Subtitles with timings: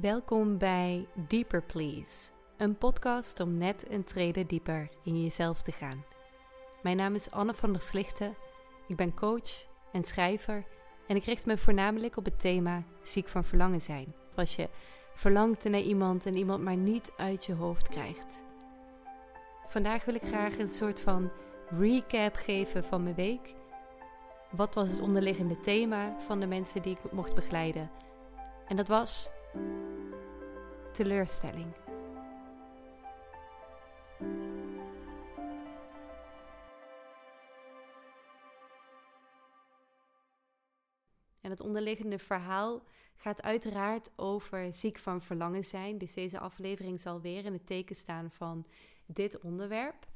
[0.00, 6.04] Welkom bij Deeper Please, een podcast om net een trede dieper in jezelf te gaan.
[6.82, 8.34] Mijn naam is Anne van der Slichten,
[8.86, 10.64] ik ben coach en schrijver
[11.06, 14.14] en ik richt me voornamelijk op het thema ziek van verlangen zijn.
[14.34, 14.68] Als je
[15.14, 18.44] verlangt naar iemand en iemand maar niet uit je hoofd krijgt.
[19.66, 21.30] Vandaag wil ik graag een soort van
[21.78, 23.54] recap geven van mijn week.
[24.50, 27.90] Wat was het onderliggende thema van de mensen die ik mocht begeleiden?
[28.68, 29.30] En dat was
[30.92, 31.74] teleurstelling.
[41.40, 42.82] En het onderliggende verhaal
[43.16, 45.98] gaat uiteraard over ziek van verlangen zijn.
[45.98, 48.66] Dus deze aflevering zal weer in het teken staan van
[49.06, 50.06] dit onderwerp.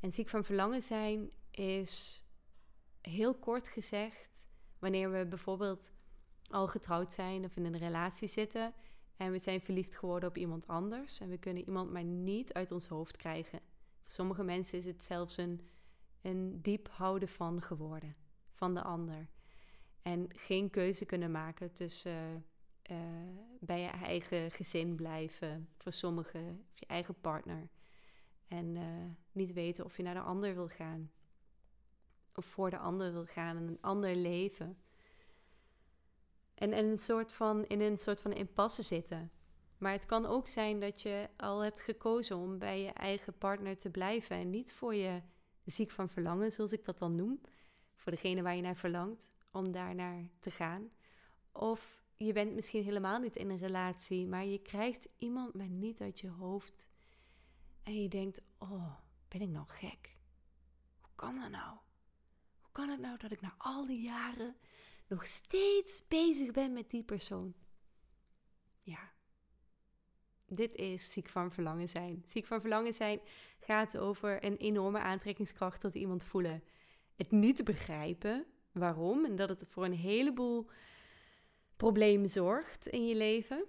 [0.00, 2.24] En ziek van verlangen zijn is
[3.00, 5.90] heel kort gezegd wanneer we bijvoorbeeld
[6.52, 8.74] al getrouwd zijn of in een relatie zitten
[9.16, 12.72] en we zijn verliefd geworden op iemand anders en we kunnen iemand maar niet uit
[12.72, 13.60] ons hoofd krijgen.
[14.00, 15.60] Voor sommige mensen is het zelfs een,
[16.20, 18.16] een diep houden van geworden,
[18.52, 19.28] van de ander.
[20.02, 22.46] En geen keuze kunnen maken tussen
[22.90, 22.98] uh,
[23.60, 27.68] bij je eigen gezin blijven, voor sommigen, of je eigen partner.
[28.48, 28.82] En uh,
[29.32, 31.10] niet weten of je naar de ander wil gaan.
[32.34, 34.76] Of voor de ander wil gaan en een ander leven.
[36.62, 39.30] En, en een soort van, in een soort van impasse zitten.
[39.78, 43.78] Maar het kan ook zijn dat je al hebt gekozen om bij je eigen partner
[43.78, 44.36] te blijven.
[44.36, 45.22] En niet voor je
[45.64, 47.40] ziek van verlangen, zoals ik dat dan noem.
[47.94, 50.90] Voor degene waar je naar verlangt, om daar naar te gaan.
[51.52, 56.00] Of je bent misschien helemaal niet in een relatie, maar je krijgt iemand maar niet
[56.00, 56.86] uit je hoofd.
[57.82, 58.94] En je denkt, oh,
[59.28, 60.16] ben ik nou gek?
[61.00, 61.76] Hoe kan dat nou?
[62.72, 64.56] Kan het nou dat ik na al die jaren
[65.08, 67.54] nog steeds bezig ben met die persoon.
[68.82, 69.12] Ja,
[70.46, 72.24] dit is ziek van verlangen zijn.
[72.26, 73.20] Ziek van verlangen zijn
[73.60, 76.64] gaat over een enorme aantrekkingskracht tot iemand voelen.
[77.16, 80.70] Het niet begrijpen waarom en dat het voor een heleboel
[81.76, 83.64] problemen zorgt in je leven.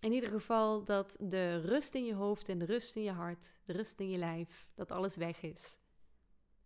[0.00, 3.60] In ieder geval dat de rust in je hoofd en de rust in je hart,
[3.64, 5.78] de rust in je lijf, dat alles weg is.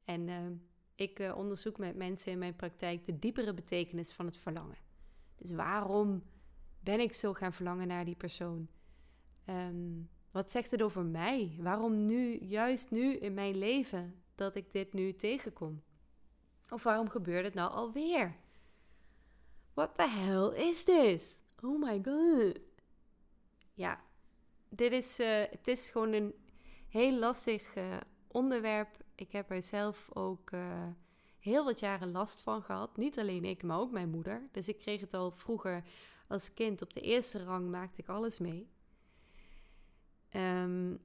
[0.04, 0.46] En uh,
[1.02, 4.78] ik uh, onderzoek met mensen in mijn praktijk de diepere betekenis van het verlangen.
[5.36, 6.22] Dus waarom
[6.80, 8.68] ben ik zo gaan verlangen naar die persoon?
[9.48, 11.56] Um, wat zegt het over mij?
[11.58, 15.82] Waarom nu, juist nu in mijn leven, dat ik dit nu tegenkom?
[16.70, 18.36] Of waarom gebeurt het nou alweer?
[19.74, 21.38] What the hell is this?
[21.60, 22.58] Oh my god.
[23.74, 24.00] Ja,
[24.68, 26.34] dit is, uh, het is gewoon een
[26.88, 27.96] heel lastig uh,
[28.28, 30.86] onderwerp ik heb er zelf ook uh,
[31.38, 32.96] heel wat jaren last van gehad.
[32.96, 34.48] Niet alleen ik, maar ook mijn moeder.
[34.52, 35.84] Dus ik kreeg het al vroeger
[36.28, 36.82] als kind.
[36.82, 38.68] Op de eerste rang maakte ik alles mee.
[40.30, 41.00] Um,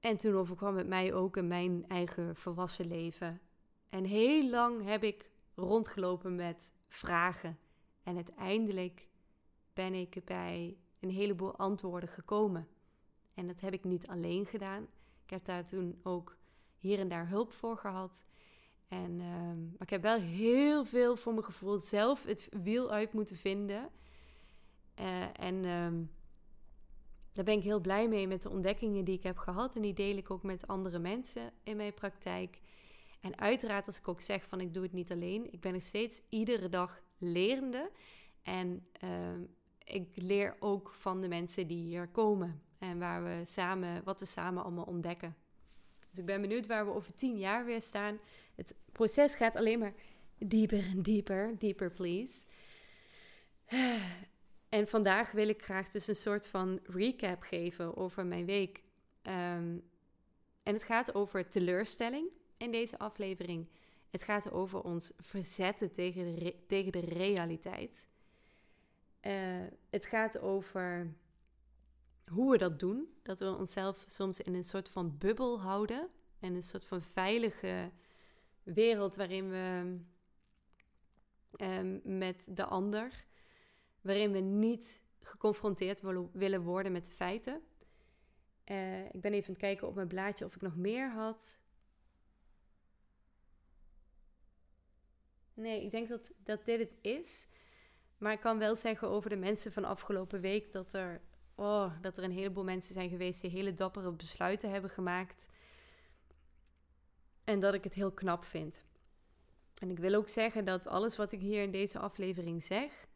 [0.00, 3.40] en toen overkwam het mij ook in mijn eigen volwassen leven.
[3.88, 7.58] En heel lang heb ik rondgelopen met vragen.
[8.02, 9.08] En uiteindelijk
[9.72, 12.68] ben ik bij een heleboel antwoorden gekomen.
[13.34, 14.88] En dat heb ik niet alleen gedaan.
[15.30, 16.36] Ik heb daar toen ook
[16.78, 18.24] hier en daar hulp voor gehad.
[18.88, 23.12] En, ehm, maar ik heb wel heel veel voor mijn gevoel zelf het wiel uit
[23.12, 23.90] moeten vinden.
[25.00, 26.06] Uh, en uh,
[27.32, 29.76] daar ben ik heel blij mee met de ontdekkingen die ik heb gehad.
[29.76, 32.60] En die deel ik ook met andere mensen in mijn praktijk.
[33.20, 35.82] En uiteraard, als ik ook zeg van ik doe het niet alleen, ik ben nog
[35.82, 37.90] steeds iedere dag lerende.
[38.42, 39.10] En uh,
[39.84, 42.68] ik leer ook van de mensen die hier komen.
[42.80, 45.36] En waar we samen, wat we samen allemaal ontdekken.
[46.10, 48.18] Dus ik ben benieuwd waar we over tien jaar weer staan.
[48.54, 49.92] Het proces gaat alleen maar
[50.38, 51.58] dieper en dieper.
[51.58, 52.44] Dieper, please.
[54.68, 58.82] En vandaag wil ik graag dus een soort van recap geven over mijn week.
[59.22, 59.88] Um,
[60.62, 63.66] en het gaat over teleurstelling in deze aflevering.
[64.10, 68.06] Het gaat over ons verzetten tegen de, tegen de realiteit.
[69.22, 69.32] Uh,
[69.90, 71.12] het gaat over
[72.30, 73.14] hoe we dat doen.
[73.22, 76.08] Dat we onszelf soms in een soort van bubbel houden.
[76.38, 77.90] En een soort van veilige
[78.62, 79.98] wereld waarin we
[81.56, 83.24] um, met de ander,
[84.00, 86.00] waarin we niet geconfronteerd
[86.32, 87.62] willen worden met de feiten.
[88.66, 91.58] Uh, ik ben even aan het kijken op mijn blaadje of ik nog meer had.
[95.54, 97.48] Nee, ik denk dat, dat dit het is.
[98.18, 101.20] Maar ik kan wel zeggen over de mensen van afgelopen week dat er
[101.60, 105.46] oh, dat er een heleboel mensen zijn geweest die hele dappere besluiten hebben gemaakt.
[107.44, 108.84] En dat ik het heel knap vind.
[109.78, 113.08] En ik wil ook zeggen dat alles wat ik hier in deze aflevering zeg,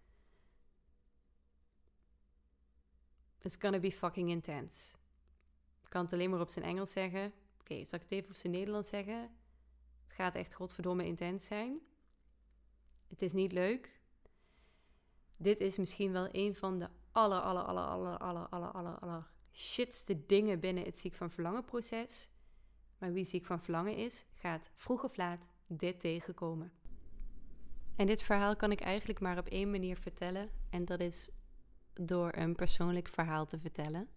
[3.41, 4.97] It's gonna be fucking intense.
[5.83, 7.33] Ik kan het alleen maar op zijn Engels zeggen.
[7.61, 9.21] Oké, zal ik het even op zijn Nederlands zeggen?
[10.07, 11.79] Het gaat echt godverdomme intens zijn.
[13.09, 14.01] Het is niet leuk.
[15.37, 19.33] Dit is misschien wel een van de aller, aller, aller, aller, aller, aller, aller, aller
[19.53, 22.29] shitste dingen binnen het ziek van verlangen proces.
[22.99, 26.73] Maar wie ziek van verlangen is, gaat vroeg of laat dit tegenkomen.
[27.97, 30.51] En dit verhaal kan ik eigenlijk maar op één manier vertellen.
[30.71, 31.31] En dat is
[31.93, 34.09] door een persoonlijk verhaal te vertellen.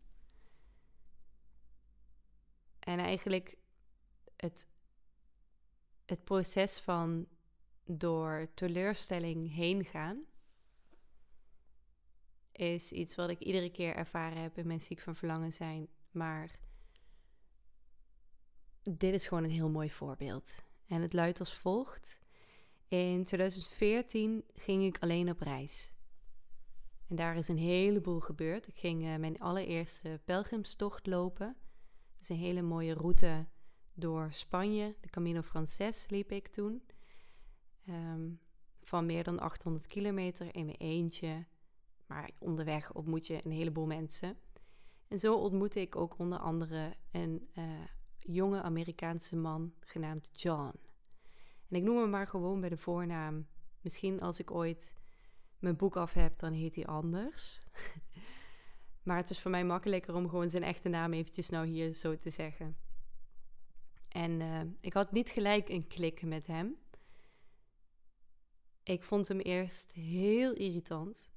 [2.79, 3.57] En eigenlijk
[4.35, 4.67] het,
[6.05, 7.27] het proces van
[7.85, 10.25] door teleurstelling heen gaan,
[12.57, 15.87] is iets wat ik iedere keer ervaren heb in mijn ziek van verlangen zijn.
[16.11, 16.59] Maar
[18.83, 20.63] dit is gewoon een heel mooi voorbeeld.
[20.87, 22.17] En het luidt als volgt.
[22.87, 25.95] In 2014 ging ik alleen op reis.
[27.07, 28.67] En daar is een heleboel gebeurd.
[28.67, 31.55] Ik ging uh, mijn allereerste pelgrimstocht lopen.
[32.13, 33.47] Dat is een hele mooie route
[33.93, 34.95] door Spanje.
[35.01, 36.83] De Camino Frances liep ik toen.
[37.89, 38.39] Um,
[38.83, 41.45] van meer dan 800 kilometer in mijn eentje.
[42.07, 44.37] Maar onderweg ontmoet je een heleboel mensen.
[45.07, 47.63] En zo ontmoette ik ook onder andere een uh,
[48.17, 50.73] jonge Amerikaanse man genaamd John.
[51.69, 53.47] En ik noem hem maar gewoon bij de voornaam.
[53.81, 54.93] Misschien als ik ooit
[55.59, 57.61] mijn boek af heb, dan heet hij anders.
[59.03, 62.17] maar het is voor mij makkelijker om gewoon zijn echte naam eventjes nou hier zo
[62.17, 62.77] te zeggen.
[64.07, 66.77] En uh, ik had niet gelijk een klik met hem.
[68.83, 71.31] Ik vond hem eerst heel irritant.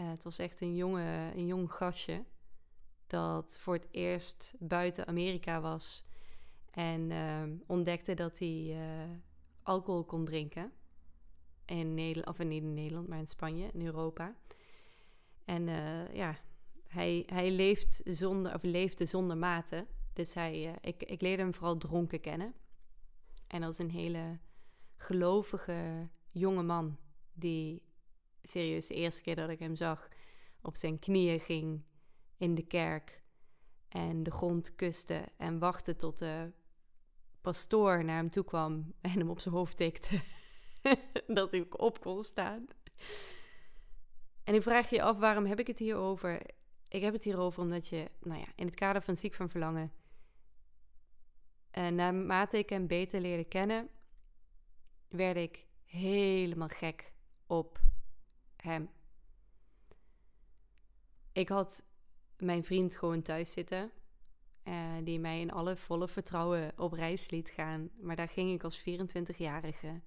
[0.00, 2.24] Uh, het was echt een, jonge, een jong gastje
[3.06, 6.04] dat voor het eerst buiten Amerika was
[6.70, 9.16] en uh, ontdekte dat hij uh,
[9.62, 10.72] alcohol kon drinken.
[11.64, 14.36] In Nederland, of niet in Nederland, maar in Spanje, in Europa.
[15.44, 16.38] En uh, ja,
[16.88, 19.86] hij, hij leeft zonder, of leefde zonder mate.
[20.12, 22.54] Dus hij, ik, ik leerde hem vooral dronken kennen.
[23.46, 24.38] En als een hele
[24.96, 26.98] gelovige jonge man
[27.32, 27.82] die
[28.48, 30.08] serieus de eerste keer dat ik hem zag
[30.62, 31.82] op zijn knieën ging
[32.36, 33.22] in de kerk
[33.88, 36.52] en de grond kuste en wachtte tot de
[37.40, 40.20] pastoor naar hem toe kwam en hem op zijn hoofd tikte
[41.26, 42.64] dat hij op kon staan.
[44.44, 46.42] En ik vraag je af, waarom heb ik het hier over?
[46.88, 49.92] Ik heb het hierover omdat je, nou ja, in het kader van ziek van verlangen,
[51.74, 53.88] en eh, naarmate ik hem beter leerde kennen,
[55.08, 57.12] werd ik helemaal gek
[57.46, 57.80] op
[58.64, 58.88] hem.
[61.32, 61.88] Ik had
[62.36, 63.90] mijn vriend gewoon thuis zitten.
[64.64, 67.90] Uh, die mij in alle volle vertrouwen op reis liet gaan.
[68.00, 70.00] Maar daar ging ik als 24-jarige.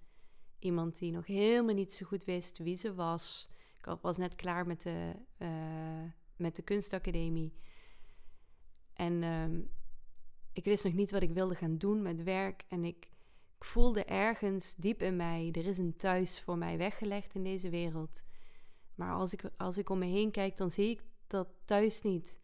[0.59, 3.49] Iemand die nog helemaal niet zo goed wist wie ze was.
[3.77, 7.53] Ik was net klaar met de, uh, met de kunstacademie.
[8.93, 9.65] En uh,
[10.53, 12.63] ik wist nog niet wat ik wilde gaan doen met werk.
[12.67, 13.07] En ik,
[13.57, 17.69] ik voelde ergens diep in mij: er is een thuis voor mij weggelegd in deze
[17.69, 18.23] wereld.
[18.97, 22.39] Maar als ik, als ik om me heen kijk, dan zie ik dat thuis niet.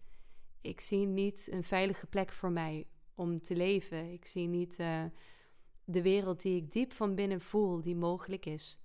[0.61, 4.11] Ik zie niet een veilige plek voor mij om te leven.
[4.11, 5.03] Ik zie niet uh,
[5.83, 8.79] de wereld die ik diep van binnen voel, die mogelijk is.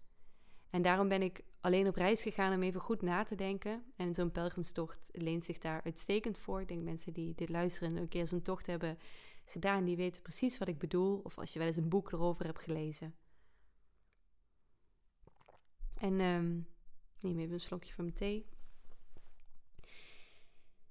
[0.71, 3.83] En daarom ben ik alleen op reis gegaan om even goed na te denken.
[3.97, 6.61] En zo'n pelgrimstocht leent zich daar uitstekend voor.
[6.61, 8.99] Ik denk mensen die dit luisteren en een keer zo'n tocht hebben
[9.45, 11.21] gedaan, die weten precies wat ik bedoel.
[11.23, 13.15] Of als je wel eens een boek erover hebt gelezen.
[15.99, 16.67] En um,
[17.23, 18.47] neem even een slokje van mijn thee.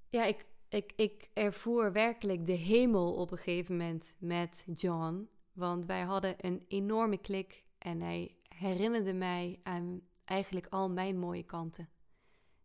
[0.09, 5.29] Ja, ik, ik, ik ervoer werkelijk de hemel op een gegeven moment met John.
[5.53, 11.43] Want wij hadden een enorme klik en hij herinnerde mij aan eigenlijk al mijn mooie
[11.43, 11.89] kanten.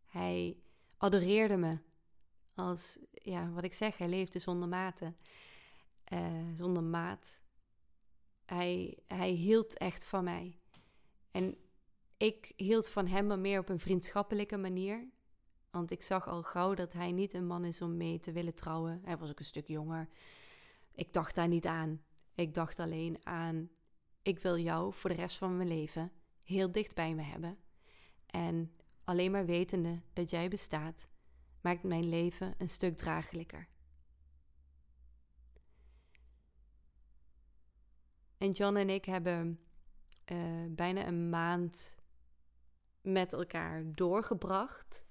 [0.04, 0.56] Hij
[0.96, 1.78] adoreerde me
[2.54, 5.14] als, ja, wat ik zeg, hij leefde zonder mate,
[6.12, 7.40] uh, zonder maat.
[8.44, 10.58] Hij, hij hield echt van mij.
[11.30, 11.56] En
[12.22, 15.08] ik hield van hem maar meer op een vriendschappelijke manier.
[15.70, 18.54] Want ik zag al gauw dat hij niet een man is om mee te willen
[18.54, 19.00] trouwen.
[19.04, 20.08] Hij was ook een stuk jonger.
[20.94, 22.02] Ik dacht daar niet aan.
[22.34, 23.70] Ik dacht alleen aan:
[24.22, 26.12] ik wil jou voor de rest van mijn leven
[26.44, 27.58] heel dicht bij me hebben.
[28.26, 28.72] En
[29.04, 31.08] alleen maar wetende dat jij bestaat,
[31.60, 33.68] maakt mijn leven een stuk draaglijker.
[38.38, 39.60] En John en ik hebben
[40.32, 42.00] uh, bijna een maand
[43.02, 45.06] met elkaar doorgebracht.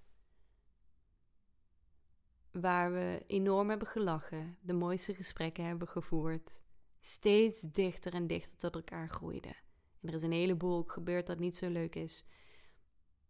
[2.52, 6.62] Waar we enorm hebben gelachen, de mooiste gesprekken hebben gevoerd,
[7.02, 9.56] steeds dichter en dichter tot elkaar groeiden.
[10.02, 12.26] En er is een heleboel ook gebeurd dat niet zo leuk is.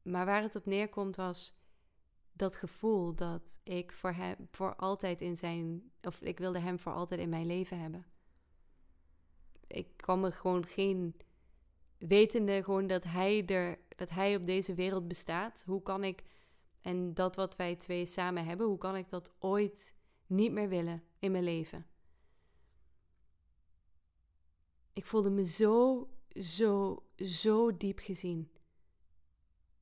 [0.01, 1.55] Maar waar het op neerkomt was,
[2.33, 5.91] dat gevoel dat ik voor hem voor altijd in zijn.
[6.01, 8.05] of ik wilde hem voor altijd in mijn leven hebben.
[9.67, 11.15] Ik kwam er gewoon geen.
[11.97, 13.79] wetende gewoon dat hij er.
[14.01, 15.63] Dat hij op deze wereld bestaat.
[15.65, 16.23] Hoe kan ik.
[16.81, 19.95] en dat wat wij twee samen hebben, hoe kan ik dat ooit
[20.27, 21.85] niet meer willen in mijn leven?
[24.93, 28.51] Ik voelde me zo, zo, zo diep gezien.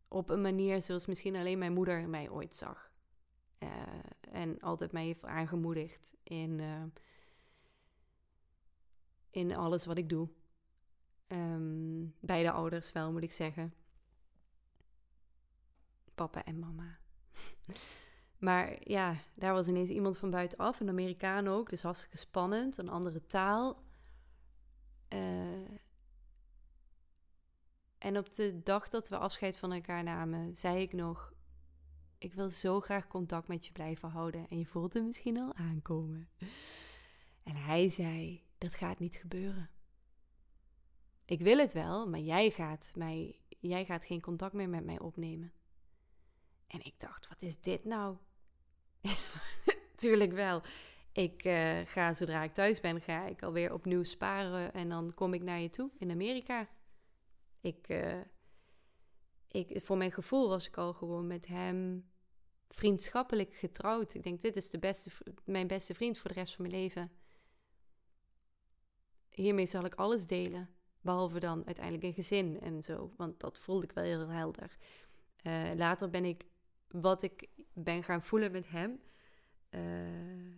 [0.08, 2.92] Op een manier zoals misschien alleen mijn moeder mij ooit zag.
[3.60, 3.70] Uh,
[4.22, 6.84] en altijd mij heeft aangemoedigd in, uh,
[9.30, 10.30] in alles wat ik doe.
[11.28, 13.79] Um, beide ouders wel, moet ik zeggen.
[16.20, 17.00] Papa en mama.
[18.38, 21.70] maar ja, daar was ineens iemand van buitenaf, een Amerikaan ook.
[21.70, 23.84] Dus hartstikke spannend, een andere taal.
[25.14, 25.68] Uh,
[27.98, 31.34] en op de dag dat we afscheid van elkaar namen, zei ik nog:
[32.18, 34.48] Ik wil zo graag contact met je blijven houden.
[34.48, 36.30] En je voelt hem misschien al aankomen.
[37.44, 39.70] En hij zei: Dat gaat niet gebeuren.
[41.26, 45.00] Ik wil het wel, maar jij gaat, mij, jij gaat geen contact meer met mij
[45.00, 45.54] opnemen.
[46.70, 48.18] En ik dacht: Wat is dit nou?
[49.96, 50.62] Tuurlijk wel.
[51.12, 55.34] Ik uh, ga zodra ik thuis ben, ga ik alweer opnieuw sparen en dan kom
[55.34, 56.70] ik naar je toe in Amerika.
[57.62, 58.22] Ik, uh,
[59.48, 62.10] ik, voor mijn gevoel was ik al gewoon met hem
[62.68, 64.14] vriendschappelijk getrouwd.
[64.14, 65.10] Ik denk, dit is de beste,
[65.46, 67.12] mijn beste vriend voor de rest van mijn leven.
[69.30, 70.70] Hiermee zal ik alles delen.
[71.02, 73.14] Behalve dan uiteindelijk een gezin en zo.
[73.18, 74.78] Want dat voelde ik wel heel helder.
[75.44, 76.46] Uh, later ben ik,
[76.92, 79.00] wat ik ben gaan voelen met hem,
[79.70, 80.54] uh,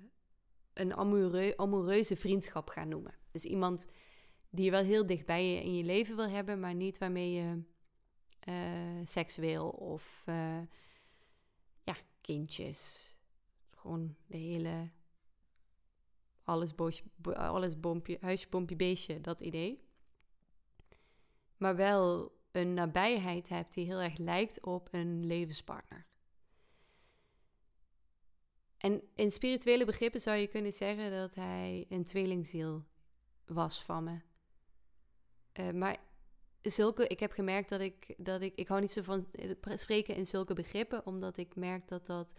[0.73, 3.13] een amoureu, amoureuze vriendschap gaan noemen.
[3.31, 3.87] Dus iemand
[4.49, 7.31] die je wel heel dicht bij je in je leven wil hebben, maar niet waarmee
[7.31, 7.63] je
[8.47, 10.61] uh, seksueel of uh,
[11.83, 13.15] ja, kindjes.
[13.75, 14.89] Gewoon de hele.
[16.43, 19.83] Alles, boosje, alles bompje, huisje, beestje, dat idee.
[21.57, 26.05] Maar wel een nabijheid hebt die heel erg lijkt op een levenspartner.
[28.81, 32.85] En in spirituele begrippen zou je kunnen zeggen dat hij een tweelingziel
[33.45, 34.19] was van me.
[35.59, 35.97] Uh, maar
[36.61, 40.15] zulke, ik heb gemerkt dat ik, dat ik, ik hou niet zo van eh, spreken
[40.15, 42.33] in zulke begrippen, omdat ik merk dat dat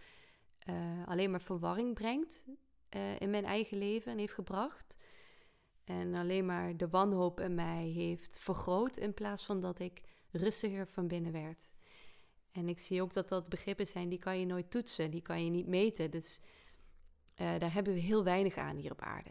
[0.69, 2.45] uh, alleen maar verwarring brengt
[3.19, 4.97] in mijn eigen leven en heeft gebracht.
[5.83, 10.87] En alleen maar de wanhoop in mij heeft vergroot in plaats van dat ik rustiger
[10.87, 11.69] van binnen werd.
[12.53, 15.45] En ik zie ook dat dat begrippen zijn die kan je nooit toetsen, die kan
[15.45, 16.11] je niet meten.
[16.11, 16.39] Dus
[17.35, 19.29] daar hebben we heel weinig aan hier op aarde.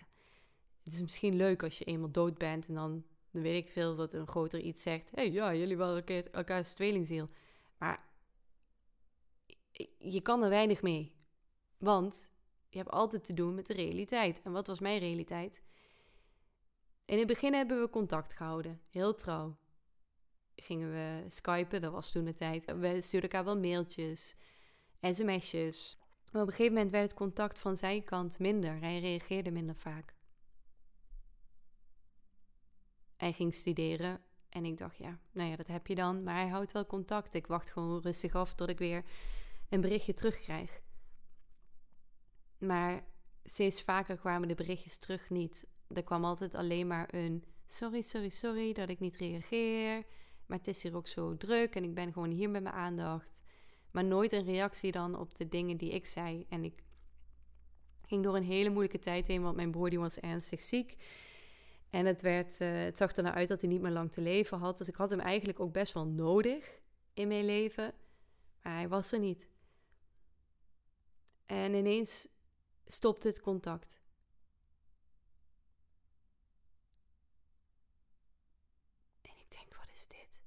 [0.82, 3.96] Het is misschien leuk als je eenmaal dood bent en dan dan weet ik veel
[3.96, 5.10] dat een groter iets zegt.
[5.14, 7.28] Hé, hey, ja, jullie waren elkaars tweelingziel.
[7.78, 8.04] Maar
[9.98, 11.14] je kan er weinig mee.
[11.78, 12.30] Want
[12.68, 14.42] je hebt altijd te doen met de realiteit.
[14.42, 15.62] En wat was mijn realiteit?
[17.04, 18.80] In het begin hebben we contact gehouden.
[18.90, 19.56] Heel trouw.
[20.56, 22.64] Gingen we skypen, dat was toen de tijd.
[22.64, 24.37] We stuurden elkaar wel mailtjes,
[25.00, 25.99] sms'jes.
[26.32, 28.80] Maar op een gegeven moment werd het contact van zijn kant minder.
[28.80, 30.14] Hij reageerde minder vaak.
[33.16, 36.23] Hij ging studeren en ik dacht, ja, nou ja, dat heb je dan.
[36.23, 37.35] Maar hij houdt wel contact.
[37.35, 39.04] Ik wacht gewoon rustig af tot ik weer
[39.68, 40.80] een berichtje terugkrijg.
[42.59, 43.04] Maar
[43.44, 45.66] steeds vaker kwamen de berichtjes terug niet.
[45.88, 50.04] Er kwam altijd alleen maar een sorry, sorry, sorry dat ik niet reageer.
[50.52, 53.42] Maar het is hier ook zo druk en ik ben gewoon hier met mijn aandacht.
[53.90, 56.47] Maar nooit een reactie dan op de dingen die ik zei.
[56.49, 56.82] En ik
[58.06, 60.94] ging door een hele moeilijke tijd heen, want mijn broer die was ernstig ziek.
[61.90, 64.21] En het, werd, uh, het zag er nou uit dat hij niet meer lang te
[64.21, 64.78] leven had.
[64.78, 66.80] Dus ik had hem eigenlijk ook best wel nodig
[67.12, 67.94] in mijn leven.
[68.62, 69.49] Maar hij was er niet.
[71.47, 72.28] En ineens
[72.87, 74.00] stopte het contact.
[79.23, 80.40] En ik denk, wat is dit?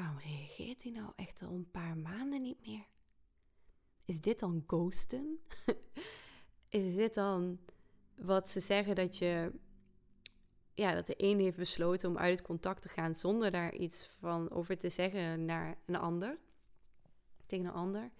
[0.00, 2.86] Waarom reageert hij nou echt al een paar maanden niet meer?
[4.04, 5.40] Is dit dan ghosten?
[6.68, 7.58] is dit dan
[8.14, 9.52] wat ze zeggen dat je
[10.74, 14.10] ja, dat de een heeft besloten om uit het contact te gaan zonder daar iets
[14.18, 16.38] van over te zeggen naar een ander,
[17.46, 18.10] tegen een ander.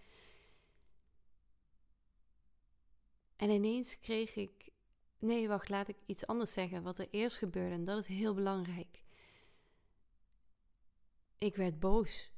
[3.37, 4.71] En ineens kreeg ik,
[5.19, 8.35] nee wacht, laat ik iets anders zeggen, wat er eerst gebeurde en dat is heel
[8.35, 9.03] belangrijk.
[11.41, 12.33] Ik werd boos.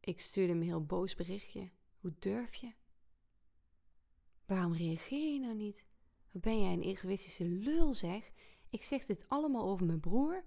[0.00, 1.70] Ik stuurde hem een heel boos berichtje.
[2.00, 2.72] Hoe durf je?
[4.46, 5.84] Waarom reageer je nou niet?
[6.30, 8.32] Ben jij een egoïstische lul zeg?
[8.70, 10.44] Ik zeg dit allemaal over mijn broer.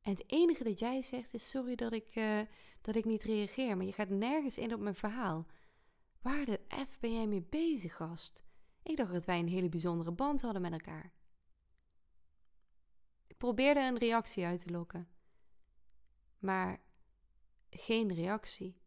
[0.00, 2.40] En het enige dat jij zegt is: sorry dat ik, eh,
[2.80, 5.46] dat ik niet reageer, maar je gaat nergens in op mijn verhaal.
[6.20, 8.44] Waar de F ben jij mee bezig, gast?
[8.82, 11.12] Ik dacht dat wij een hele bijzondere band hadden met elkaar.
[13.26, 15.08] Ik probeerde een reactie uit te lokken,
[16.40, 16.80] maar
[17.70, 18.80] geen reactie.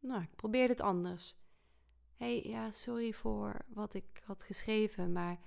[0.00, 1.36] Nou, ik probeerde het anders.
[2.16, 5.40] Hey, ja, sorry voor wat ik had geschreven, maar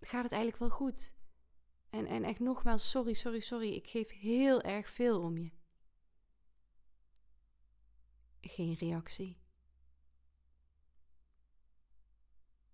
[0.00, 1.14] gaat het eigenlijk wel goed?
[1.90, 3.72] En, en echt nogmaals, sorry, sorry, sorry.
[3.72, 5.50] Ik geef heel erg veel om je.
[8.40, 9.38] Geen reactie.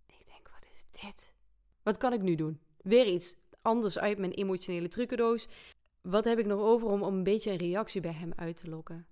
[0.07, 1.35] Ik denk, wat is dit?
[1.83, 2.61] Wat kan ik nu doen?
[2.77, 5.49] Weer iets anders uit mijn emotionele trucendoos.
[6.07, 8.69] Wat heb ik nog over om, om een beetje een reactie bij hem uit te
[8.69, 9.07] lokken?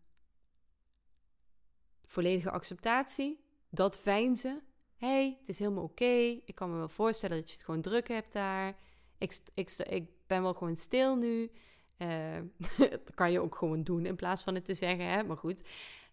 [2.05, 4.03] Volledige acceptatie, dat
[4.35, 4.61] ze.
[4.97, 6.41] hey, het is helemaal oké.
[6.45, 8.77] Ik kan me wel voorstellen dat je het gewoon druk hebt daar.
[9.19, 11.51] Ik, ik, ik ben wel gewoon stil nu.
[11.99, 12.37] Uh,
[12.79, 15.07] dat kan je ook gewoon doen in plaats van het te zeggen.
[15.07, 15.23] Hè?
[15.23, 15.63] Maar goed,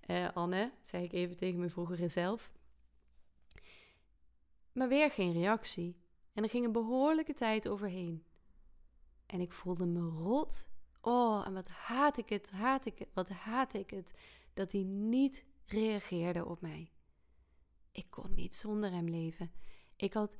[0.07, 2.51] uh, Anne, zeg ik even tegen mijn vroegere zelf.
[4.71, 5.97] Maar weer geen reactie.
[6.33, 8.23] En er ging een behoorlijke tijd overheen.
[9.25, 10.69] En ik voelde me rot.
[11.01, 14.13] Oh, en wat haat ik het, haat ik het, wat haat ik het.
[14.53, 16.91] Dat hij niet reageerde op mij.
[17.91, 19.51] Ik kon niet zonder hem leven.
[19.95, 20.37] Ik had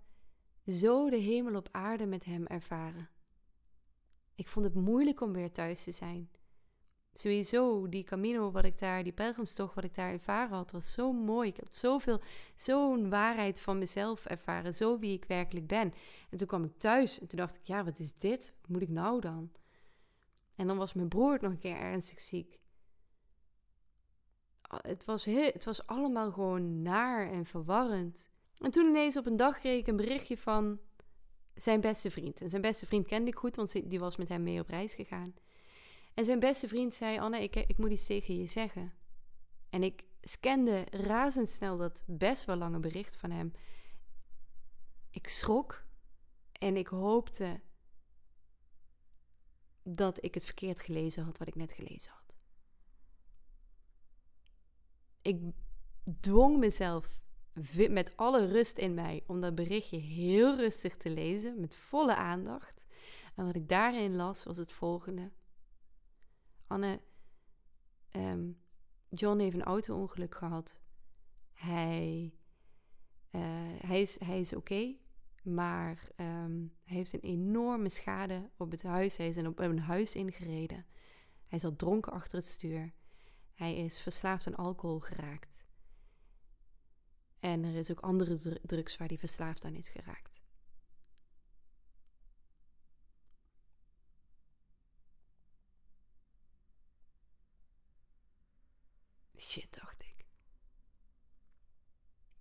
[0.67, 3.09] zo de hemel op aarde met hem ervaren.
[4.35, 6.29] Ik vond het moeilijk om weer thuis te zijn.
[7.13, 11.11] Sowieso, die Camino wat ik daar, die pelgrimstocht wat ik daar ervaren had, was zo
[11.11, 11.49] mooi.
[11.49, 12.21] Ik had zoveel,
[12.55, 15.93] zo'n waarheid van mezelf ervaren, zo wie ik werkelijk ben.
[16.29, 18.53] En toen kwam ik thuis en toen dacht ik, ja, wat is dit?
[18.61, 19.51] Wat moet ik nou dan?
[20.55, 22.59] En dan was mijn broer nog een keer ernstig ziek.
[24.67, 28.29] Het was, het was allemaal gewoon naar en verwarrend.
[28.57, 30.79] En toen ineens op een dag kreeg ik een berichtje van
[31.55, 32.41] zijn beste vriend.
[32.41, 34.93] En zijn beste vriend kende ik goed, want die was met hem mee op reis
[34.93, 35.33] gegaan.
[36.13, 38.93] En zijn beste vriend zei: Anne, ik, ik moet iets tegen je zeggen.
[39.69, 43.53] En ik scande razendsnel dat best wel lange bericht van hem.
[45.09, 45.85] Ik schrok
[46.51, 47.59] en ik hoopte
[49.83, 52.33] dat ik het verkeerd gelezen had wat ik net gelezen had.
[55.21, 55.41] Ik
[56.19, 57.23] dwong mezelf
[57.89, 62.85] met alle rust in mij om dat berichtje heel rustig te lezen, met volle aandacht.
[63.35, 65.31] En wat ik daarin las was het volgende.
[66.67, 67.01] Anne,
[68.11, 68.59] um,
[69.09, 70.79] John heeft een auto-ongeluk gehad.
[71.53, 72.33] Hij,
[73.31, 73.41] uh,
[73.77, 74.95] hij is, hij is oké,
[75.41, 79.17] maar um, hij heeft een enorme schade op het huis.
[79.17, 80.85] Hij is op een huis ingereden.
[81.47, 82.93] Hij zat dronken achter het stuur.
[83.53, 85.65] Hij is verslaafd aan alcohol geraakt.
[87.39, 90.41] En er is ook andere drugs waar hij verslaafd aan is geraakt.
[99.37, 100.25] Shit, dacht ik.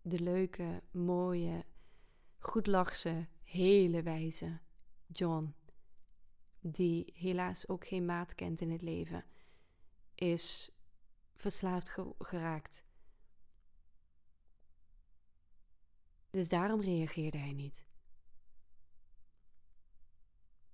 [0.02, 1.64] De leuke, mooie,
[2.40, 4.58] goedlachse, hele wijze
[5.06, 5.54] John,
[6.60, 9.24] die helaas ook geen maat kent in het leven,
[10.14, 10.70] is
[11.34, 12.84] verslaafd geraakt
[16.30, 17.84] Dus daarom reageerde hij niet.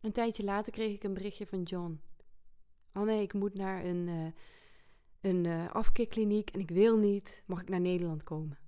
[0.01, 2.01] Een tijdje later kreeg ik een berichtje van John.
[2.93, 4.27] Oh nee, ik moet naar een, uh,
[5.21, 7.43] een uh, afkeerkliniek en ik wil niet.
[7.47, 8.59] Mag ik naar Nederland komen?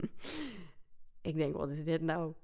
[1.24, 2.34] ik denk, wat is dit nou?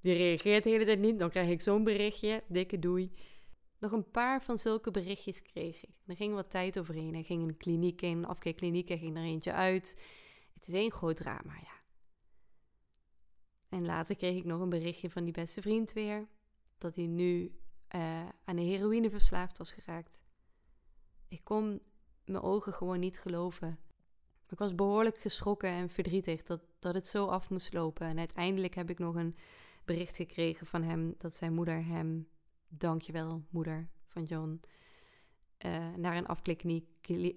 [0.00, 1.18] Die reageert de hele tijd niet.
[1.18, 2.42] Dan krijg ik zo'n berichtje.
[2.48, 3.12] Dikke doei.
[3.78, 5.94] Nog een paar van zulke berichtjes kreeg ik.
[6.06, 7.12] Er ging wat tijd overheen.
[7.14, 8.88] Hij ging een kliniek in, afkeerkliniek.
[8.88, 10.00] Hij ging er eentje uit.
[10.54, 11.80] Het is één groot drama, ja.
[13.68, 16.28] En later kreeg ik nog een berichtje van die beste vriend weer.
[16.78, 17.56] Dat hij nu
[17.94, 20.22] uh, aan de heroïne verslaafd was geraakt.
[21.28, 21.80] Ik kon
[22.24, 23.78] mijn ogen gewoon niet geloven.
[24.48, 28.06] Ik was behoorlijk geschrokken en verdrietig dat, dat het zo af moest lopen.
[28.06, 29.36] En uiteindelijk heb ik nog een
[29.84, 32.28] bericht gekregen van hem dat zijn moeder hem,
[32.68, 34.60] dankjewel moeder van John,
[35.66, 36.26] uh, naar een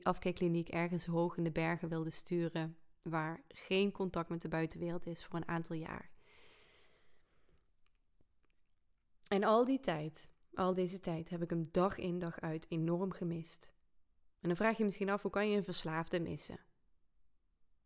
[0.03, 2.77] afkeerkliniek ergens hoog in de bergen wilde sturen.
[3.01, 6.09] Waar geen contact met de buitenwereld is voor een aantal jaar.
[9.27, 13.11] En al die tijd, al deze tijd, heb ik hem dag in dag uit enorm
[13.11, 13.73] gemist.
[14.39, 16.59] En dan vraag je misschien af, hoe kan je een verslaafde missen?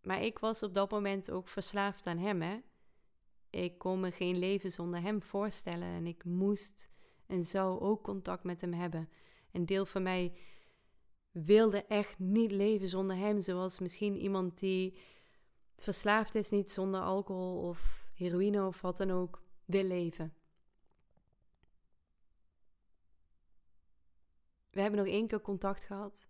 [0.01, 2.57] Maar ik was op dat moment ook verslaafd aan hem, hè?
[3.49, 6.89] Ik kon me geen leven zonder hem voorstellen en ik moest
[7.27, 9.09] en zou ook contact met hem hebben.
[9.51, 10.33] Een deel van mij
[11.31, 14.97] wilde echt niet leven zonder hem, zoals misschien iemand die
[15.75, 20.33] verslaafd is, niet zonder alcohol of heroïne of wat dan ook, wil leven.
[24.79, 26.27] we hebben nog één keer contact gehad.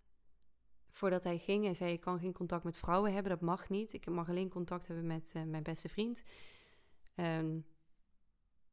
[0.91, 3.93] Voordat hij ging, hij zei: Ik kan geen contact met vrouwen hebben, dat mag niet.
[3.93, 6.23] Ik mag alleen contact hebben met eh, mijn beste vriend.
[7.15, 7.65] Um,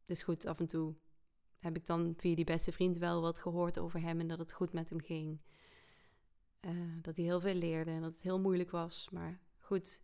[0.07, 0.95] dus goed, af en toe
[1.59, 4.53] heb ik dan via die beste vriend wel wat gehoord over hem en dat het
[4.53, 5.41] goed met hem ging.
[6.61, 9.09] Uh, dat hij heel veel leerde en dat het heel moeilijk was.
[9.13, 10.03] Maar goed,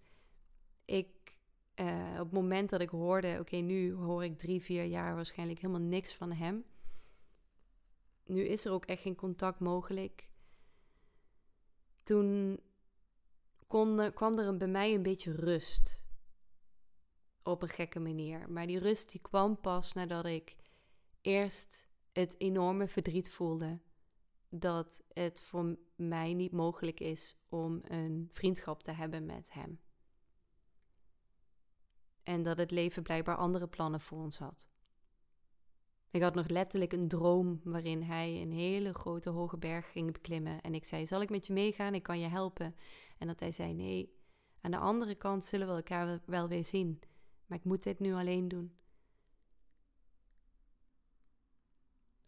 [0.84, 1.36] ik,
[1.80, 5.60] uh, op het moment dat ik hoorde, oké, nu hoor ik drie, vier jaar waarschijnlijk
[5.60, 6.64] helemaal niks van hem.
[8.24, 10.28] Nu is er ook echt geen contact mogelijk.
[12.02, 12.60] Toen
[13.66, 16.04] kon, kwam er bij mij een beetje rust.
[17.42, 18.50] Op een gekke manier.
[18.50, 20.56] Maar die rust die kwam pas nadat ik
[21.20, 23.80] eerst het enorme verdriet voelde
[24.48, 29.80] dat het voor mij niet mogelijk is om een vriendschap te hebben met hem.
[32.22, 34.71] En dat het leven blijkbaar andere plannen voor ons had.
[36.12, 40.60] Ik had nog letterlijk een droom waarin hij een hele grote hoge berg ging beklimmen.
[40.60, 41.94] En ik zei: Zal ik met je meegaan?
[41.94, 42.74] Ik kan je helpen.
[43.18, 44.12] En dat hij zei: Nee,
[44.60, 47.00] aan de andere kant zullen we elkaar wel weer zien.
[47.46, 48.72] Maar ik moet dit nu alleen doen.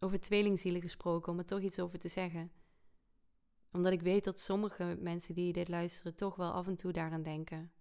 [0.05, 2.51] over tweelingzielen gesproken, om er toch iets over te zeggen.
[3.71, 7.23] Omdat ik weet dat sommige mensen die dit luisteren toch wel af en toe daaraan
[7.23, 7.71] denken.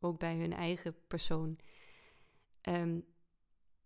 [0.00, 1.58] Ook bij hun eigen persoon.
[2.60, 3.00] Ehm,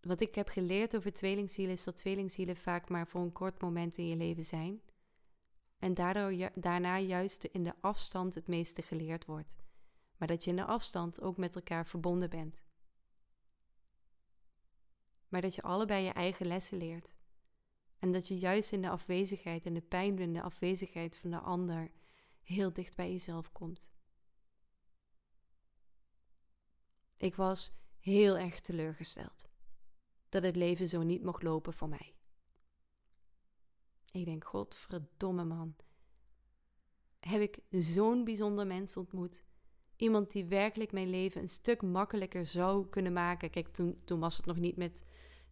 [0.06, 3.96] wat ik heb geleerd over tweelingzielen is dat tweelingzielen vaak maar voor een kort moment
[3.96, 4.80] in je leven zijn.
[5.78, 9.56] En daardoor daarna juist in de afstand het meeste geleerd wordt.
[10.16, 12.64] Maar dat je in de afstand ook met elkaar verbonden bent.
[15.28, 17.14] Maar dat je allebei je eigen lessen leert.
[17.98, 21.38] En dat je juist in de afwezigheid en de pijn in de afwezigheid van de
[21.38, 21.90] ander
[22.42, 23.90] heel dicht bij jezelf komt.
[27.16, 29.54] Ik was heel erg teleurgesteld
[30.36, 32.14] dat het leven zo niet mocht lopen voor mij.
[34.12, 35.76] Ik denk, godverdomme man,
[37.20, 39.42] heb ik zo'n bijzonder mens ontmoet.
[39.96, 43.50] Iemand die werkelijk mijn leven een stuk makkelijker zou kunnen maken.
[43.50, 45.04] Kijk, toen, toen was het nog niet met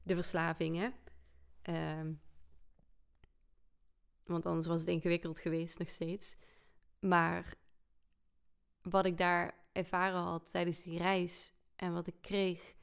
[0.03, 0.89] de verslaving, hè.
[1.63, 2.13] Ehm,
[4.25, 6.37] want anders was het ingewikkeld geweest nog steeds.
[6.99, 7.55] Maar
[8.83, 12.75] wat ik daar ervaren had tijdens die reis en wat ik kreeg.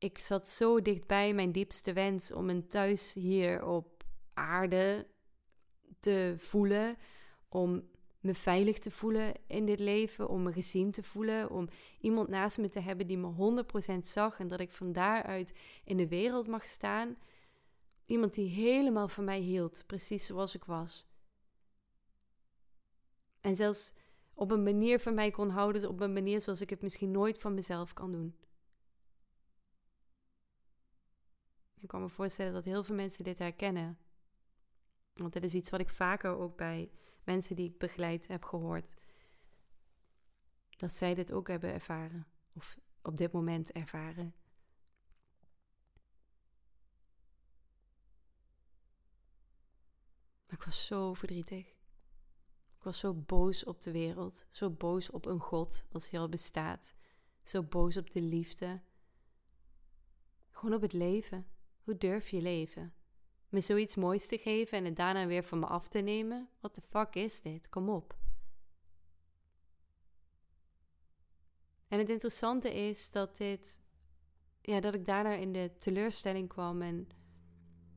[0.00, 5.06] Ik zat zo dichtbij mijn diepste wens om een thuis hier op aarde
[6.00, 6.96] te voelen.
[7.48, 7.88] Om
[8.20, 11.68] me veilig te voelen in dit leven, om me gezien te voelen, om
[12.00, 15.96] iemand naast me te hebben die me 100% zag en dat ik van daaruit in
[15.96, 17.16] de wereld mag staan.
[18.04, 21.08] Iemand die helemaal van mij hield, precies zoals ik was.
[23.40, 23.92] En zelfs
[24.34, 27.38] op een manier van mij kon houden, op een manier zoals ik het misschien nooit
[27.38, 28.39] van mezelf kan doen.
[31.80, 33.98] Ik kan me voorstellen dat heel veel mensen dit herkennen.
[35.12, 36.90] Want dit is iets wat ik vaker ook bij
[37.24, 38.94] mensen die ik begeleid heb gehoord.
[40.76, 42.26] Dat zij dit ook hebben ervaren.
[42.52, 44.34] Of op dit moment ervaren.
[50.46, 51.66] Maar ik was zo verdrietig.
[52.76, 56.28] Ik was zo boos op de wereld, zo boos op een God als hij al
[56.28, 56.94] bestaat,
[57.42, 58.82] zo boos op de liefde.
[60.50, 61.46] Gewoon op het leven.
[61.82, 62.94] Hoe durf je leven?
[63.48, 66.48] Me zoiets moois te geven en het daarna weer van me af te nemen?
[66.60, 67.68] Wat de fuck is dit?
[67.68, 68.18] Kom op.
[71.88, 73.80] En het interessante is dat dit,
[74.60, 77.08] ja, dat ik daarna in de teleurstelling kwam en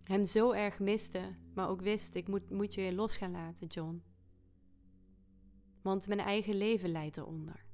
[0.04, 4.04] hem zo erg miste, maar ook wist: ik moet, moet je los gaan laten, John.
[5.82, 7.66] Want mijn eigen leven leidt eronder.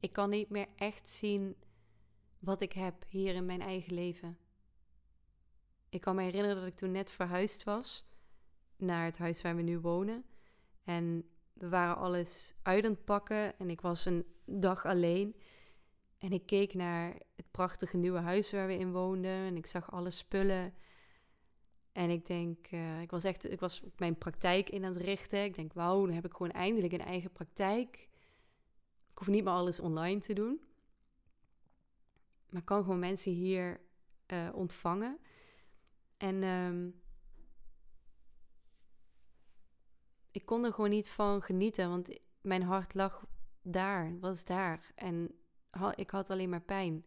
[0.00, 1.56] Ik kan niet meer echt zien
[2.38, 4.38] wat ik heb hier in mijn eigen leven.
[5.88, 8.06] Ik kan me herinneren dat ik toen net verhuisd was
[8.76, 10.24] naar het huis waar we nu wonen.
[10.84, 15.36] En we waren alles uit aan het pakken en ik was een dag alleen.
[16.18, 19.92] En ik keek naar het prachtige nieuwe huis waar we in woonden en ik zag
[19.92, 20.74] alle spullen.
[21.92, 25.44] En ik denk, uh, ik was echt, ik was mijn praktijk in aan het richten.
[25.44, 28.08] Ik denk, wauw, dan heb ik gewoon eindelijk een eigen praktijk.
[29.10, 30.60] Ik hoef niet meer alles online te doen.
[32.50, 33.80] Maar ik kan gewoon mensen hier
[34.32, 35.18] uh, ontvangen.
[36.16, 37.00] En um,
[40.30, 43.26] ik kon er gewoon niet van genieten, want mijn hart lag
[43.62, 44.92] daar, was daar.
[44.94, 45.34] En
[45.94, 47.04] ik had alleen maar pijn.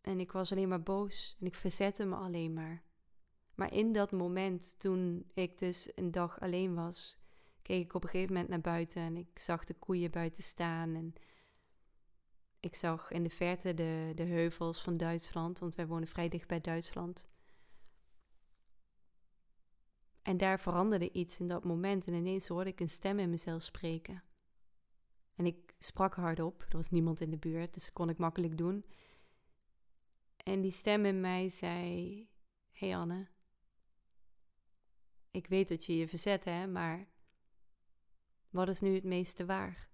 [0.00, 2.82] En ik was alleen maar boos en ik verzette me alleen maar.
[3.54, 7.18] Maar in dat moment, toen ik dus een dag alleen was,
[7.62, 10.94] keek ik op een gegeven moment naar buiten en ik zag de koeien buiten staan.
[10.94, 11.14] En
[12.60, 16.48] Ik zag in de verte de, de heuvels van Duitsland, want wij wonen vrij dicht
[16.48, 17.28] bij Duitsland.
[20.22, 23.62] En daar veranderde iets in dat moment en ineens hoorde ik een stem in mezelf
[23.62, 24.22] spreken.
[25.34, 28.58] En ik sprak hardop, er was niemand in de buurt, dus dat kon ik makkelijk
[28.58, 28.84] doen.
[30.36, 32.28] En die stem in mij zei:
[32.70, 33.28] Hey Anne,
[35.30, 37.08] ik weet dat je je verzet, hè, maar
[38.50, 39.88] wat is nu het meeste waar?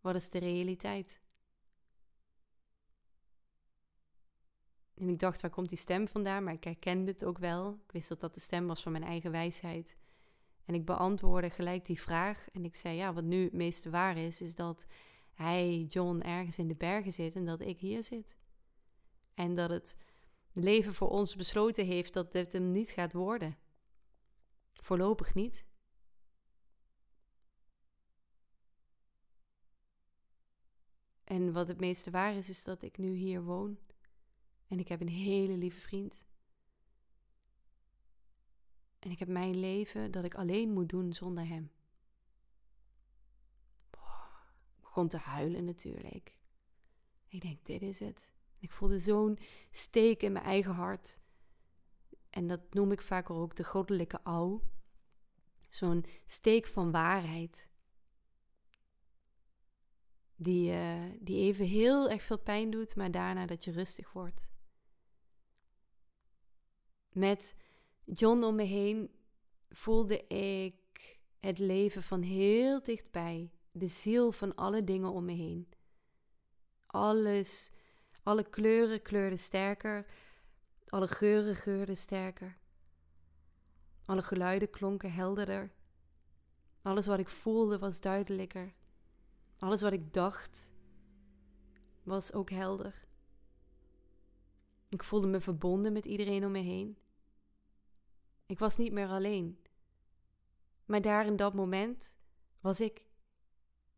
[0.00, 1.19] Wat is de realiteit?
[5.00, 6.44] En ik dacht, waar komt die stem vandaan?
[6.44, 7.72] Maar ik herkende het ook wel.
[7.86, 9.96] Ik wist dat dat de stem was van mijn eigen wijsheid.
[10.64, 12.48] En ik beantwoordde gelijk die vraag.
[12.52, 14.86] En ik zei, ja, wat nu het meeste waar is, is dat
[15.32, 18.36] hij, John, ergens in de bergen zit en dat ik hier zit.
[19.34, 19.96] En dat het
[20.52, 23.56] leven voor ons besloten heeft dat dit hem niet gaat worden.
[24.72, 25.64] Voorlopig niet.
[31.24, 33.78] En wat het meeste waar is, is dat ik nu hier woon.
[34.70, 36.26] En ik heb een hele lieve vriend.
[38.98, 41.70] En ik heb mijn leven dat ik alleen moet doen zonder hem.
[44.76, 46.36] ik begon te huilen natuurlijk.
[47.28, 48.32] Ik denk, dit is het.
[48.58, 49.38] Ik voelde zo'n
[49.70, 51.20] steek in mijn eigen hart.
[52.30, 54.62] En dat noem ik vaak ook de goddelijke ouw.
[55.68, 57.68] Zo'n steek van waarheid.
[60.36, 64.49] Die, uh, die even heel erg veel pijn doet, maar daarna dat je rustig wordt.
[67.12, 67.54] Met
[68.04, 69.10] John om me heen
[69.70, 73.50] voelde ik het leven van heel dichtbij.
[73.72, 75.68] De ziel van alle dingen om me heen.
[76.86, 77.72] Alles,
[78.22, 80.06] alle kleuren kleurden sterker.
[80.88, 82.58] Alle geuren geurden sterker.
[84.04, 85.72] Alle geluiden klonken helderder.
[86.82, 88.74] Alles wat ik voelde was duidelijker.
[89.58, 90.72] Alles wat ik dacht
[92.02, 93.08] was ook helder.
[94.90, 96.98] Ik voelde me verbonden met iedereen om me heen.
[98.46, 99.58] Ik was niet meer alleen.
[100.84, 102.18] Maar daar in dat moment
[102.60, 103.08] was ik.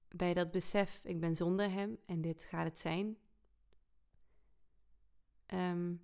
[0.09, 3.17] Bij dat besef, ik ben zonder hem en dit gaat het zijn.
[5.47, 6.03] Um,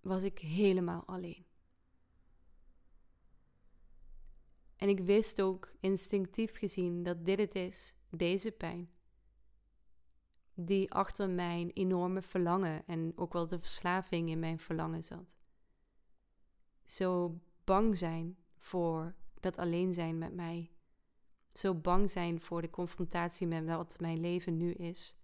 [0.00, 1.46] was ik helemaal alleen.
[4.76, 8.90] En ik wist ook instinctief gezien dat dit het is, deze pijn,
[10.64, 15.36] die achter mijn enorme verlangen en ook wel de verslaving in mijn verlangen zat.
[16.84, 20.70] Zo bang zijn voor dat alleen zijn met mij.
[21.52, 25.16] Zo bang zijn voor de confrontatie met wat mijn leven nu is.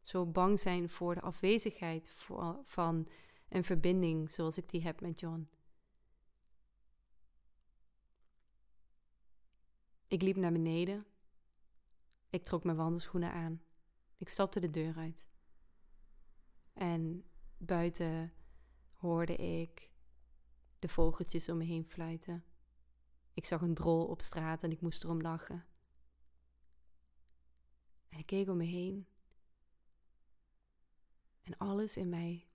[0.00, 2.10] Zo bang zijn voor de afwezigheid
[2.64, 3.08] van
[3.48, 5.48] een verbinding zoals ik die heb met John.
[10.06, 11.06] Ik liep naar beneden.
[12.30, 13.62] Ik trok mijn wandelschoenen aan.
[14.20, 15.28] Ik stapte de deur uit.
[16.72, 17.24] En
[17.56, 18.32] buiten
[18.94, 19.90] hoorde ik
[20.78, 22.44] de vogeltjes om me heen fluiten.
[23.34, 25.66] Ik zag een drol op straat en ik moest erom lachen.
[28.08, 29.06] En ik keek om me heen.
[31.42, 32.46] En alles in mij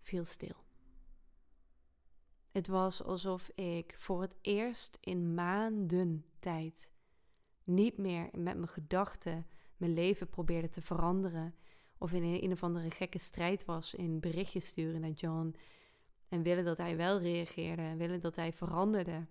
[0.00, 0.64] viel stil.
[2.50, 6.92] Het was alsof ik voor het eerst in maanden tijd
[7.64, 9.46] niet meer met mijn gedachten
[9.78, 11.54] mijn leven probeerde te veranderen.
[11.98, 15.56] Of in een, een of andere gekke strijd was in berichtjes sturen naar John.
[16.28, 19.26] En willen dat hij wel reageerde en willen dat hij veranderde.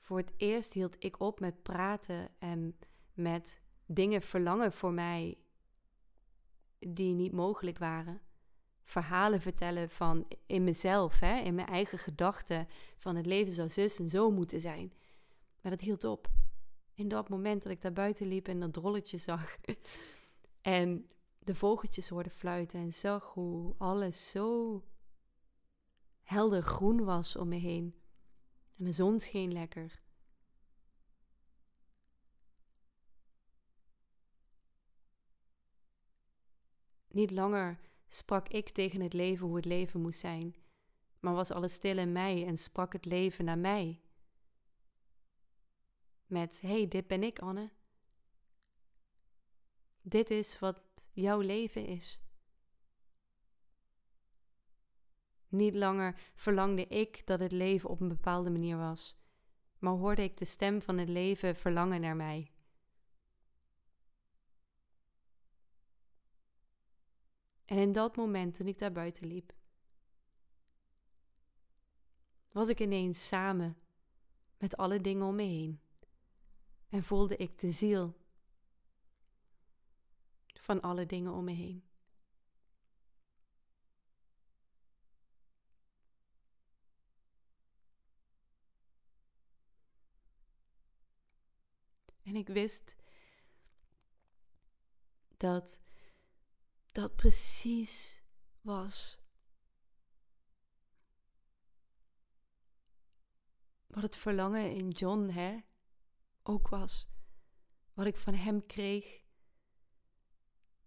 [0.00, 2.76] Voor het eerst hield ik op met praten en
[3.14, 5.38] met dingen verlangen voor mij
[6.78, 8.20] die niet mogelijk waren.
[8.84, 12.68] Verhalen vertellen van in mezelf, hè, in mijn eigen gedachten,
[12.98, 14.92] van het leven zou zus en zo moeten zijn.
[15.60, 16.28] Maar dat hield op.
[16.94, 19.56] In dat moment dat ik daar buiten liep en dat drolletje zag.
[20.60, 24.82] en de vogeltjes hoorde fluiten en zag hoe alles zo
[26.22, 27.94] helder groen was om me heen.
[28.76, 30.02] En de zon scheen lekker.
[37.08, 40.54] Niet langer sprak ik tegen het leven hoe het leven moest zijn,
[41.20, 44.00] maar was alles stil in mij en sprak het leven naar mij.
[46.30, 47.70] Met: hey, dit ben ik, Anne.
[50.02, 50.80] Dit is wat
[51.12, 52.20] jouw leven is.
[55.48, 59.16] Niet langer verlangde ik dat het leven op een bepaalde manier was,
[59.78, 62.52] maar hoorde ik de stem van het leven verlangen naar mij.
[67.64, 69.52] En in dat moment, toen ik daar buiten liep,
[72.52, 73.76] was ik ineens samen
[74.58, 75.80] met alle dingen om me heen.
[76.90, 78.16] En voelde ik de ziel
[80.60, 81.84] van alle dingen om me heen.
[92.22, 92.96] En ik wist
[95.36, 95.80] dat
[96.92, 98.22] dat precies
[98.60, 99.20] was
[103.86, 105.58] wat het verlangen in John hè,
[106.50, 107.08] ook was.
[107.94, 109.22] Wat ik van hem kreeg,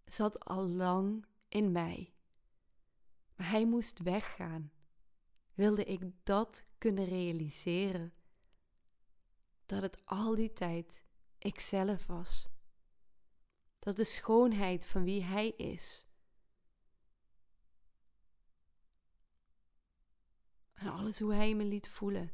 [0.06, 2.14] zat al lang in mij.
[3.36, 4.72] Maar hij moest weggaan.
[5.54, 8.14] Wilde ik dat kunnen realiseren?
[9.66, 11.04] Dat het al die tijd
[11.38, 12.48] ikzelf was.
[13.80, 16.08] Dat de schoonheid van wie hij is.
[20.74, 22.32] En alles hoe hij me liet voelen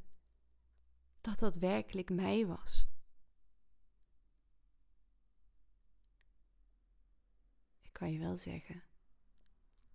[1.21, 2.87] dat dat werkelijk mij was.
[7.99, 8.83] Kan je wel zeggen,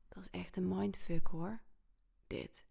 [0.08, 1.62] dat is echt een mindfuck hoor,
[2.26, 2.64] dit.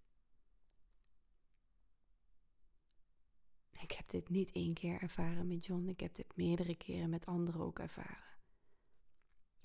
[3.72, 7.26] Ik heb dit niet één keer ervaren met John, ik heb dit meerdere keren met
[7.26, 8.38] anderen ook ervaren.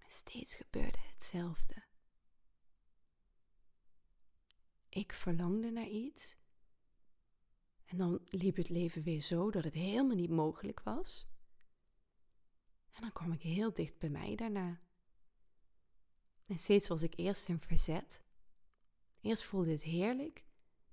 [0.07, 1.83] steeds gebeurde hetzelfde.
[4.89, 6.37] Ik verlangde naar iets
[7.85, 11.27] en dan liep het leven weer zo dat het helemaal niet mogelijk was.
[12.91, 14.87] En dan kwam ik heel dicht bij mij daarna.
[16.49, 18.23] En steeds was ik eerst in verzet.
[19.21, 20.45] Eerst voelde het heerlijk.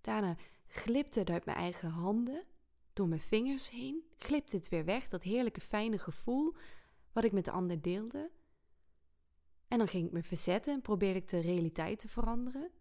[0.01, 0.37] Daarna
[0.67, 2.45] glipte het uit mijn eigen handen,
[2.93, 4.03] door mijn vingers heen.
[4.17, 6.55] Glipte het weer weg, dat heerlijke fijne gevoel
[7.11, 8.31] wat ik met de ander deelde.
[9.67, 12.71] En dan ging ik me verzetten en probeerde ik de realiteit te veranderen.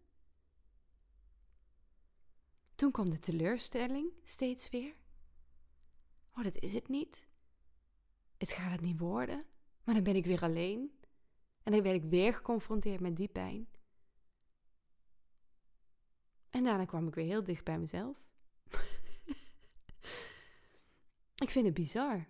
[2.75, 4.95] Toen kwam de teleurstelling steeds weer.
[6.37, 7.29] Oh, dat is het niet.
[8.37, 9.45] Het gaat het niet worden.
[9.85, 10.93] Maar dan ben ik weer alleen.
[11.65, 13.69] En dan ben ik weer geconfronteerd met die pijn.
[16.51, 18.17] En daarna kwam ik weer heel dicht bij mezelf.
[21.45, 22.27] ik vind het bizar.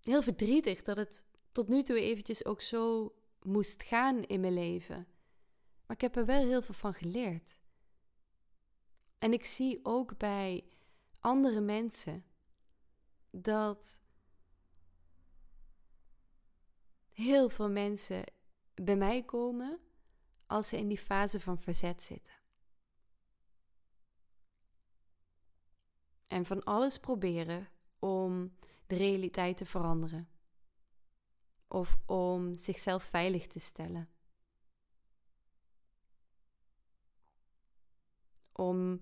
[0.00, 5.06] Heel verdrietig dat het tot nu toe eventjes ook zo moest gaan in mijn leven.
[5.86, 7.56] Maar ik heb er wel heel veel van geleerd.
[9.18, 10.64] En ik zie ook bij
[11.20, 12.24] andere mensen
[13.30, 14.00] dat
[17.16, 18.24] heel veel mensen
[18.74, 19.80] bij mij komen
[20.46, 22.34] als ze in die fase van verzet zitten.
[26.26, 30.28] En van alles proberen om de realiteit te veranderen.
[31.68, 34.08] Of om zichzelf veilig te stellen.
[38.52, 38.98] Om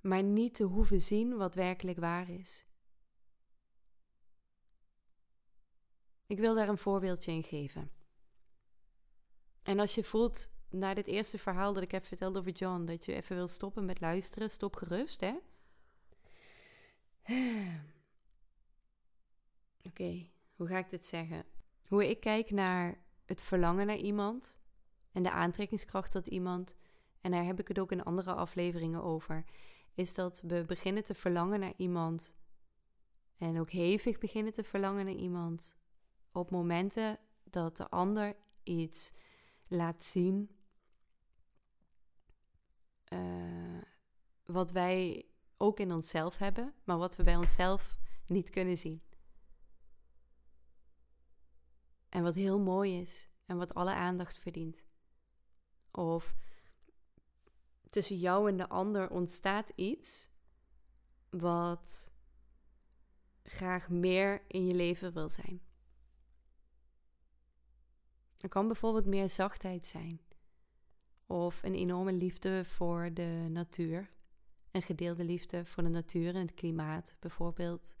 [0.00, 2.66] maar niet te hoeven zien wat werkelijk waar is.
[6.34, 7.90] Ik wil daar een voorbeeldje in geven.
[9.62, 13.04] En als je voelt na dit eerste verhaal dat ik heb verteld over John, dat
[13.04, 15.34] je even wil stoppen met luisteren, stop gerust, hè?
[19.88, 21.44] Oké, hoe ga ik dit zeggen?
[21.88, 24.60] Hoe ik kijk naar het verlangen naar iemand
[25.12, 26.76] en de aantrekkingskracht dat iemand,
[27.20, 29.44] en daar heb ik het ook in andere afleveringen over,
[29.92, 32.34] is dat we beginnen te verlangen naar iemand
[33.36, 35.82] en ook hevig beginnen te verlangen naar iemand
[36.34, 39.12] op momenten dat de ander iets
[39.68, 40.50] laat zien
[43.12, 43.82] uh,
[44.44, 49.02] wat wij ook in onszelf hebben, maar wat we bij onszelf niet kunnen zien.
[52.08, 54.84] En wat heel mooi is en wat alle aandacht verdient.
[55.90, 56.34] Of
[57.90, 60.30] tussen jou en de ander ontstaat iets
[61.30, 62.12] wat
[63.42, 65.63] graag meer in je leven wil zijn.
[68.44, 70.20] Er kan bijvoorbeeld meer zachtheid zijn.
[71.26, 74.10] Of een enorme liefde voor de natuur.
[74.70, 77.94] Een gedeelde liefde voor de natuur en het klimaat bijvoorbeeld.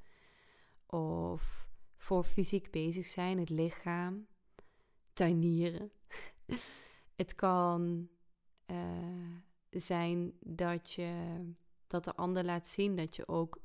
[0.86, 4.26] Of voor fysiek bezig zijn, het lichaam.
[5.12, 5.92] Tuinieren.
[7.20, 8.08] het kan
[8.66, 8.76] uh,
[9.70, 11.38] zijn dat je
[11.86, 13.62] dat de ander laat zien dat je ook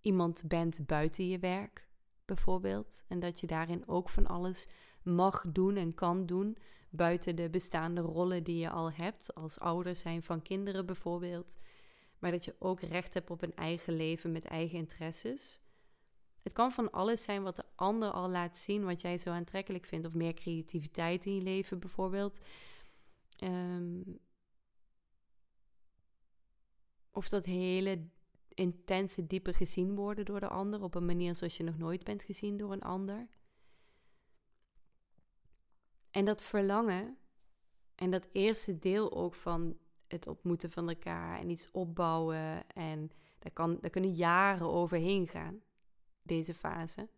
[0.00, 1.88] iemand bent buiten je werk,
[2.24, 3.04] bijvoorbeeld.
[3.08, 4.68] En dat je daarin ook van alles
[5.06, 6.56] mag doen en kan doen.
[6.90, 11.56] Buiten de bestaande rollen die je al hebt, als ouder zijn van kinderen bijvoorbeeld.
[12.18, 15.60] Maar dat je ook recht hebt op een eigen leven met eigen interesses.
[16.42, 19.84] Het kan van alles zijn wat de ander al laat zien, wat jij zo aantrekkelijk
[19.84, 20.06] vindt.
[20.06, 22.38] Of meer creativiteit in je leven bijvoorbeeld.
[23.38, 24.18] Um,
[27.10, 28.08] of dat hele
[28.48, 32.22] intense, diepe gezien worden door de ander op een manier zoals je nog nooit bent
[32.22, 33.26] gezien door een ander.
[36.16, 37.18] En dat verlangen
[37.94, 43.52] en dat eerste deel ook van het ontmoeten van elkaar en iets opbouwen en daar,
[43.52, 45.62] kan, daar kunnen jaren overheen gaan,
[46.22, 47.08] deze fase.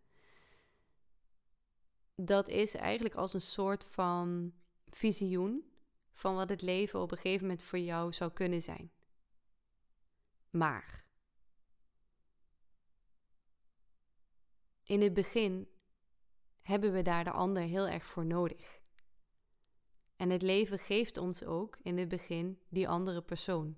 [2.15, 4.53] Dat is eigenlijk als een soort van
[4.89, 5.71] visioen
[6.11, 8.91] van wat het leven op een gegeven moment voor jou zou kunnen zijn.
[10.49, 11.05] Maar
[14.83, 15.67] in het begin
[16.61, 18.78] hebben we daar de ander heel erg voor nodig.
[20.19, 23.77] En het leven geeft ons ook in het begin die andere persoon.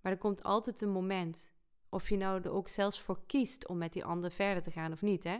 [0.00, 1.52] Maar er komt altijd een moment,
[1.88, 4.92] of je nou er ook zelfs voor kiest om met die ander verder te gaan
[4.92, 5.38] of niet, hè?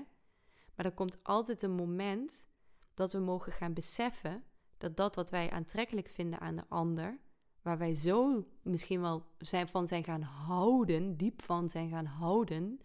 [0.75, 2.47] Maar er komt altijd een moment
[2.95, 4.45] dat we mogen gaan beseffen
[4.77, 7.19] dat dat wat wij aantrekkelijk vinden aan de ander,
[7.63, 12.81] waar wij zo misschien wel zijn, van zijn gaan houden, diep van zijn gaan houden,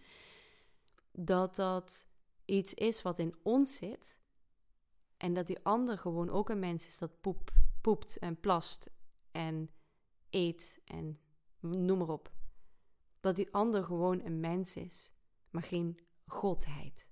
[1.11, 2.07] dat dat
[2.45, 4.21] iets is wat in ons zit.
[5.23, 8.89] En dat die ander gewoon ook een mens is dat poep, poept en plast
[9.31, 9.69] en
[10.29, 11.19] eet en
[11.59, 12.31] noem maar op.
[13.19, 15.13] Dat die ander gewoon een mens is,
[15.49, 17.07] maar geen godheid.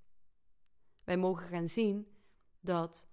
[1.04, 2.08] Wij mogen gaan zien
[2.60, 3.08] dat,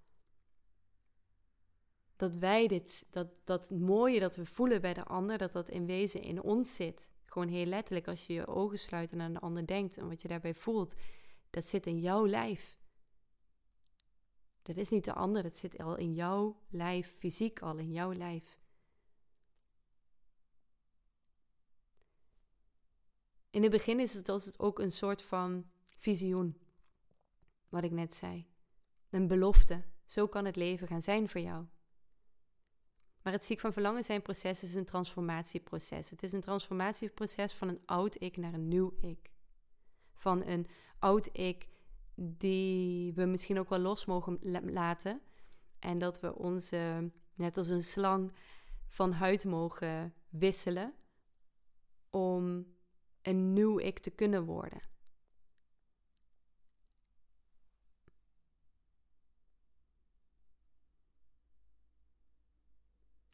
[2.15, 5.85] dat wij dit, dat, dat mooie dat we voelen bij de ander, dat dat in
[5.85, 7.09] wezen in ons zit.
[7.25, 10.21] Gewoon heel letterlijk, als je je ogen sluit en aan de ander denkt en wat
[10.21, 10.95] je daarbij voelt,
[11.49, 12.78] dat zit in jouw lijf.
[14.69, 18.13] Dat is niet de ander, dat zit al in jouw lijf, fysiek al in jouw
[18.13, 18.59] lijf.
[23.49, 26.59] In het begin is het ook een soort van visioen,
[27.69, 28.47] wat ik net zei.
[29.09, 29.83] Een belofte.
[30.05, 31.65] Zo kan het leven gaan zijn voor jou.
[33.21, 36.09] Maar het ziek van verlangen zijn proces is een transformatieproces.
[36.09, 39.29] Het is een transformatieproces van een oud ik naar een nieuw ik.
[40.13, 40.67] Van een
[40.99, 41.67] oud ik
[42.21, 44.39] die we misschien ook wel los mogen
[44.71, 45.21] laten.
[45.79, 48.31] En dat we onze, net als een slang,
[48.87, 50.93] van huid mogen wisselen
[52.09, 52.65] om
[53.21, 54.81] een nieuw ik te kunnen worden.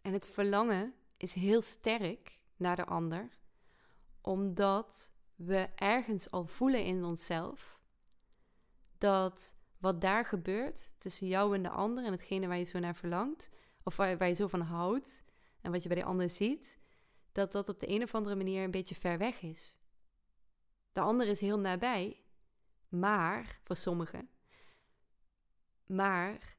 [0.01, 3.29] En het verlangen is heel sterk naar de ander,
[4.21, 7.74] omdat we ergens al voelen in onszelf
[9.05, 12.95] dat wat daar gebeurt tussen jou en de ander en hetgene waar je zo naar
[12.95, 13.49] verlangt,
[13.83, 15.23] of waar, je zo van houdt
[15.61, 16.79] en wat je bij de ander ziet,
[17.31, 19.77] dat dat op de een of andere manier een beetje ver weg is.
[20.91, 22.23] De ander is heel nabij,
[22.89, 24.29] maar voor sommigen,
[25.85, 26.57] maar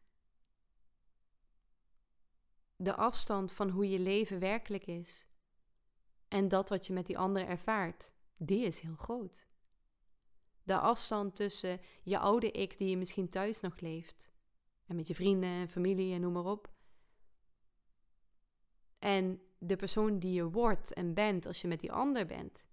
[2.77, 5.29] de afstand van hoe je leven werkelijk is
[6.29, 9.47] en dat wat je met die ander ervaart, die is heel groot.
[10.67, 14.31] De afstand tussen je oude ik die je misschien thuis nog leeft
[14.87, 16.71] en met je vrienden en familie en noem maar op,
[18.99, 22.67] en de persoon die je wordt en bent als je met die ander bent,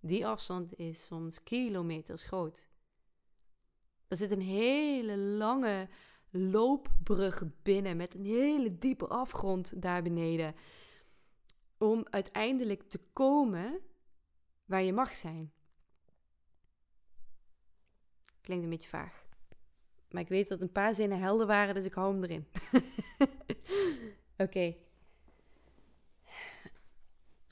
[0.00, 2.68] die afstand is soms kilometers groot.
[4.08, 5.88] Er zit een hele lange
[6.30, 10.54] loopbrug binnen met een hele diepe afgrond daar beneden.
[11.78, 13.80] Om uiteindelijk te komen
[14.64, 15.52] waar je mag zijn.
[18.44, 19.24] Klinkt een beetje vaag.
[20.10, 22.46] Maar ik weet dat een paar zinnen helder waren, dus ik hou hem erin.
[24.46, 24.74] Oké.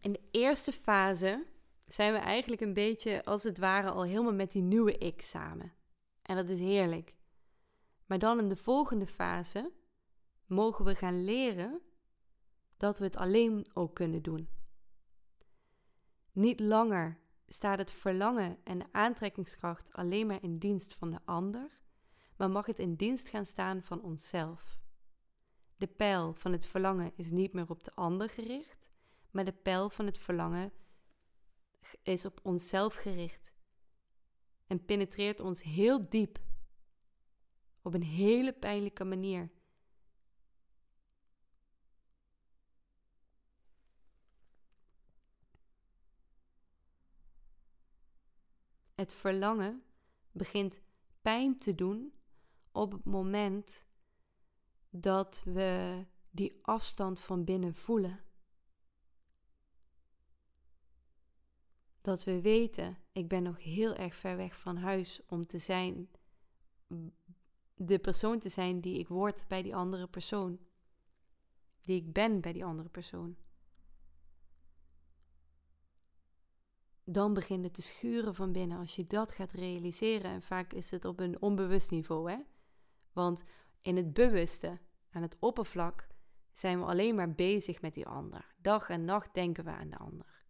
[0.01, 1.47] In de eerste fase
[1.87, 5.73] zijn we eigenlijk een beetje als het ware al helemaal met die nieuwe ik samen.
[6.23, 7.15] En dat is heerlijk.
[8.07, 9.73] Maar dan in de volgende fase
[10.47, 11.81] mogen we gaan leren
[12.77, 14.49] dat we het alleen ook kunnen doen.
[16.33, 17.19] Niet langer
[17.53, 21.81] staat het verlangen en de aantrekkingskracht alleen maar in dienst van de ander,
[22.37, 24.79] maar mag het in dienst gaan staan van onszelf.
[25.77, 28.91] De pijl van het verlangen is niet meer op de ander gericht,
[29.31, 30.73] maar de pijl van het verlangen
[32.03, 33.53] is op onszelf gericht
[34.67, 36.39] en penetreert ons heel diep
[37.83, 39.51] op een hele pijnlijke manier.
[49.03, 49.83] Het verlangen
[50.33, 50.83] begint
[51.23, 52.13] pijn te doen
[52.73, 53.87] op het moment
[54.91, 58.21] dat we die afstand van binnen voelen.
[62.01, 66.11] Dat we weten, ik ben nog heel erg ver weg van huis om te zijn
[67.75, 70.59] de persoon te zijn die ik word bij die andere persoon.
[71.81, 73.37] Die ik ben bij die andere persoon.
[77.13, 80.31] Dan begint het te schuren van binnen als je dat gaat realiseren.
[80.31, 82.39] En vaak is het op een onbewust niveau, hè?
[83.13, 83.45] Want
[83.81, 84.79] in het bewuste,
[85.11, 86.07] aan het oppervlak,
[86.53, 88.55] zijn we alleen maar bezig met die ander.
[88.57, 90.45] Dag en nacht denken we aan de ander.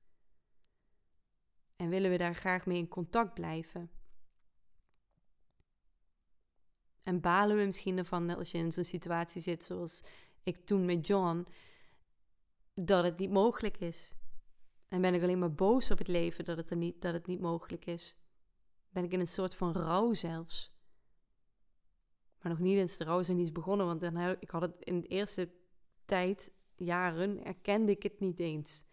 [1.77, 3.91] En willen we daar graag mee in contact blijven.
[7.03, 10.03] En balen we misschien ervan als je in zo'n situatie zit zoals
[10.43, 11.47] ik toen met John,
[12.75, 14.15] dat het niet mogelijk is.
[14.93, 17.27] En ben ik alleen maar boos op het leven dat het, er niet, dat het
[17.27, 18.17] niet mogelijk is.
[18.91, 20.73] Ben ik in een soort van rouw zelfs.
[22.41, 25.01] Maar nog niet eens de rouw zijn niet begonnen, want dan, ik had het in
[25.01, 25.51] de eerste
[26.05, 28.85] tijd, jaren, erkende ik het niet eens.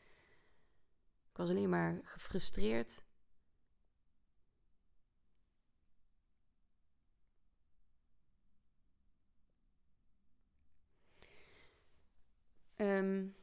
[1.30, 3.06] Ik was alleen maar gefrustreerd.
[12.76, 13.36] Um,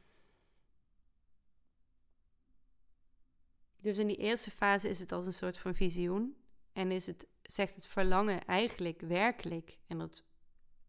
[3.87, 6.35] Dus in die eerste fase is het als een soort van visioen.
[6.73, 10.23] En is het, zegt het verlangen eigenlijk werkelijk, en dat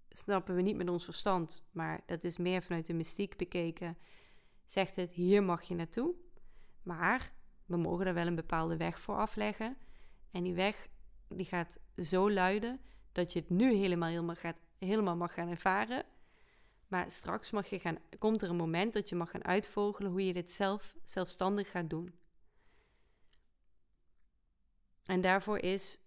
[0.08, 3.98] snappen we niet met ons verstand, maar dat is meer vanuit de mystiek bekeken,
[4.66, 6.14] zegt het hier mag je naartoe.
[6.82, 7.32] Maar
[7.66, 9.76] we mogen er wel een bepaalde weg voor afleggen.
[10.30, 10.88] En die weg
[11.28, 12.80] die gaat zo luiden
[13.12, 16.04] dat je het nu helemaal, helemaal, gaat, helemaal mag gaan ervaren.
[16.88, 20.26] Maar straks mag je gaan, komt er een moment dat je mag gaan uitvogelen hoe
[20.26, 22.14] je dit zelf zelfstandig gaat doen.
[25.08, 25.98] En daarvoor is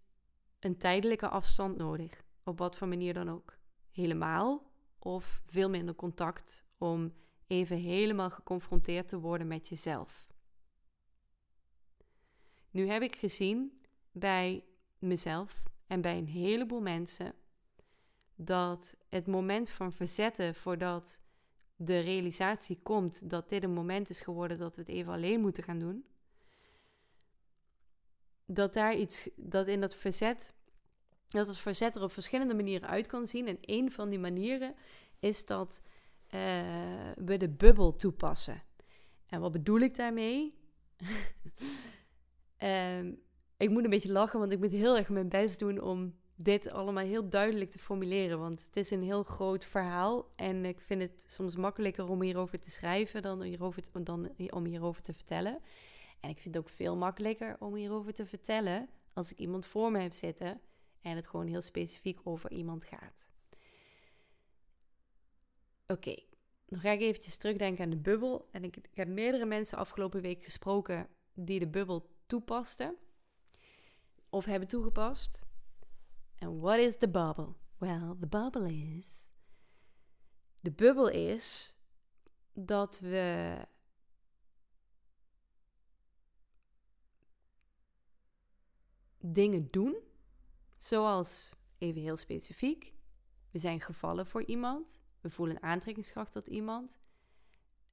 [0.60, 3.58] een tijdelijke afstand nodig, op wat voor manier dan ook.
[3.91, 7.14] Helemaal of veel minder contact om
[7.47, 10.28] even helemaal geconfronteerd te worden met jezelf.
[12.70, 13.82] Nu heb ik gezien
[14.12, 14.66] bij
[14.99, 17.34] mezelf en bij een heleboel mensen
[18.36, 21.22] dat het moment van verzetten voordat
[21.76, 25.64] de realisatie komt dat dit een moment is geworden dat we het even alleen moeten
[25.64, 26.06] gaan doen,
[28.54, 30.54] dat daar iets, dat in dat verzet,
[31.28, 33.47] dat het verzet er op verschillende manieren uit kan zien.
[33.47, 34.76] En een van die manieren
[35.20, 36.41] is dat uh,
[37.16, 38.64] we de bubbel toepassen.
[39.30, 40.54] En wat bedoel ik daarmee?
[42.58, 43.22] um,
[43.58, 46.72] ik moet een beetje lachen, want ik moet heel erg mijn best doen om dit
[46.72, 48.39] allemaal heel duidelijk te formuleren.
[48.39, 50.32] Want het is een heel groot verhaal.
[50.36, 55.02] En ik vind het soms makkelijker om hierover te schrijven dan, hierover dan om hierover
[55.02, 55.62] te vertellen.
[56.22, 59.91] En ik vind het ook veel makkelijker om hierover te vertellen als ik iemand voor
[59.91, 60.61] me heb zitten
[61.01, 63.28] en het gewoon heel specifiek over iemand gaat.
[65.88, 66.15] Oké,
[66.65, 68.49] dan ga ik eventjes terugdenken aan de bubbel.
[68.51, 72.95] En ik, ik heb meerdere mensen afgelopen week gesproken die de bubbel toepasten
[74.30, 75.45] of hebben toegepast.
[76.36, 77.53] En what is the bubble?
[77.78, 79.32] Well, the bubble is.
[80.59, 81.78] De bubbel is
[82.53, 83.55] dat we
[89.22, 89.95] dingen doen,
[90.78, 92.93] zoals even heel specifiek,
[93.51, 96.99] we zijn gevallen voor iemand, we voelen aantrekkingskracht tot iemand,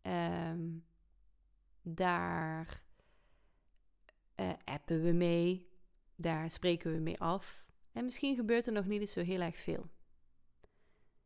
[0.03, 0.79] ehm,
[1.83, 2.83] daar
[4.41, 5.68] uh, appen we mee,
[6.16, 9.57] daar spreken we mee af en misschien gebeurt er nog niet eens zo heel erg
[9.57, 9.91] veel.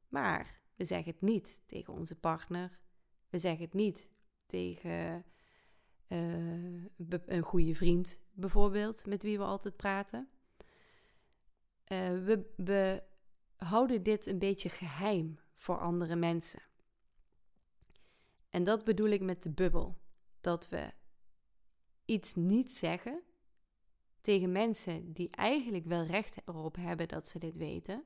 [0.08, 2.78] Maar we zeggen het niet tegen onze partner,
[3.28, 4.10] we zeggen het niet
[4.46, 5.24] tegen
[7.26, 10.28] een goede vriend bijvoorbeeld, met wie we altijd praten.
[11.92, 13.02] Uh, we, we
[13.56, 16.62] houden dit een beetje geheim voor andere mensen.
[18.50, 20.00] En dat bedoel ik met de bubbel.
[20.40, 20.90] Dat we
[22.04, 23.22] iets niet zeggen
[24.20, 28.04] tegen mensen die eigenlijk wel recht erop hebben dat ze dit weten.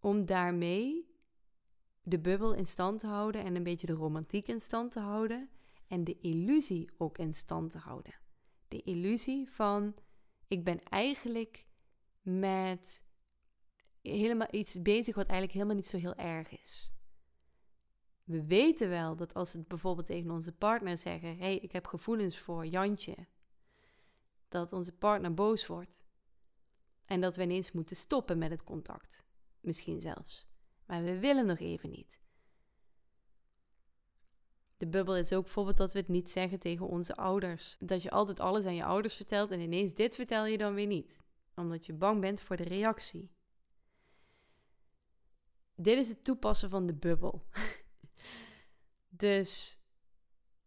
[0.00, 1.14] Om daarmee
[2.02, 5.50] de bubbel in stand te houden en een beetje de romantiek in stand te houden
[5.90, 8.14] en de illusie ook in stand te houden.
[8.68, 9.94] De illusie van
[10.48, 11.66] ik ben eigenlijk
[12.22, 13.02] met
[14.02, 16.92] helemaal iets bezig wat eigenlijk helemaal niet zo heel erg is.
[18.24, 22.38] We weten wel dat als we bijvoorbeeld tegen onze partner zeggen: hey, ik heb gevoelens
[22.38, 23.26] voor Jantje,
[24.48, 26.04] dat onze partner boos wordt.
[27.04, 29.24] En dat we ineens moeten stoppen met het contact.
[29.60, 30.46] Misschien zelfs.
[30.86, 32.20] Maar we willen nog even niet.
[34.80, 37.76] De bubbel is ook bijvoorbeeld dat we het niet zeggen tegen onze ouders.
[37.78, 40.86] Dat je altijd alles aan je ouders vertelt en ineens dit vertel je dan weer
[40.86, 41.20] niet.
[41.54, 43.30] Omdat je bang bent voor de reactie.
[45.74, 47.46] Dit is het toepassen van de bubbel.
[49.08, 49.78] dus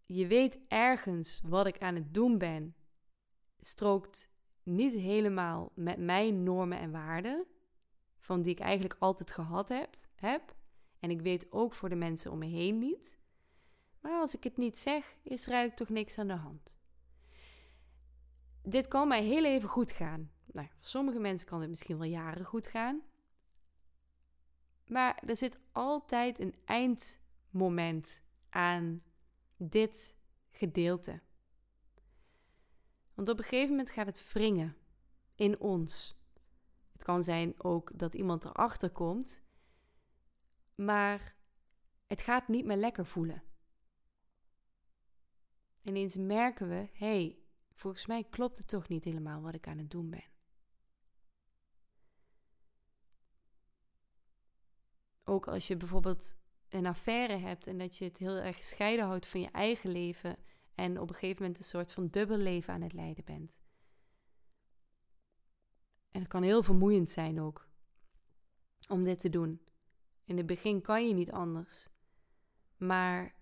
[0.05, 2.75] je weet ergens wat ik aan het doen ben,
[3.59, 4.31] strookt
[4.63, 7.45] niet helemaal met mijn normen en waarden,
[8.19, 9.95] van die ik eigenlijk altijd gehad heb.
[10.15, 10.55] heb.
[10.99, 13.21] En ik weet ook voor de mensen om me heen niet.
[14.03, 16.75] Maar als ik het niet zeg, is er eigenlijk toch niks aan de hand.
[18.61, 20.31] dit kan mij heel even goed gaan.
[20.45, 23.01] Nou, voor sommige mensen kan het misschien wel jaren goed gaan.
[24.87, 29.03] Maar er zit altijd een eindmoment aan
[29.57, 30.15] dit
[30.51, 31.21] gedeelte.
[33.13, 34.77] Want op een gegeven moment gaat het wringen
[35.35, 36.17] in ons.
[36.91, 39.43] Het kan zijn ook dat iemand erachter komt,
[40.75, 41.35] maar
[42.07, 43.43] het gaat niet meer lekker voelen.
[45.83, 47.37] Ineens merken we: hé, hey,
[47.73, 50.23] volgens mij klopt het toch niet helemaal wat ik aan het doen ben.
[55.23, 56.37] Ook als je bijvoorbeeld
[56.69, 60.37] een affaire hebt en dat je het heel erg gescheiden houdt van je eigen leven
[60.75, 63.53] en op een gegeven moment een soort van dubbel leven aan het leiden bent.
[66.11, 67.67] En het kan heel vermoeiend zijn ook
[68.87, 69.61] om dit te doen.
[70.25, 71.89] In het begin kan je niet anders.
[72.77, 73.35] Maar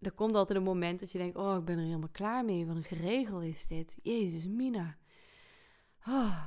[0.00, 2.66] er komt altijd een moment dat je denkt: Oh, ik ben er helemaal klaar mee.
[2.66, 3.98] Wat een geregel is dit.
[4.02, 4.96] Jezus, Mina.
[6.06, 6.44] Oh.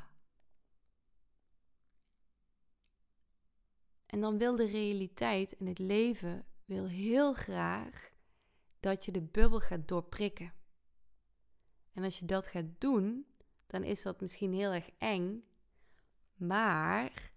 [4.05, 8.11] En dan wil de realiteit en het leven wil heel graag
[8.79, 10.53] dat je de bubbel gaat doorprikken.
[11.93, 13.25] En als je dat gaat doen,
[13.67, 15.43] dan is dat misschien heel erg eng.
[16.35, 17.31] Maar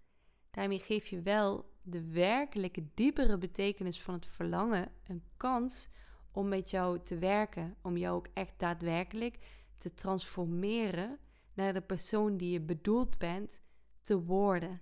[0.51, 5.89] daarmee geef je wel de werkelijke diepere betekenis van het verlangen een kans
[6.33, 9.39] om met jou te werken, om jou ook echt daadwerkelijk
[9.77, 11.19] te transformeren
[11.53, 13.61] naar de persoon die je bedoeld bent
[14.01, 14.81] te worden.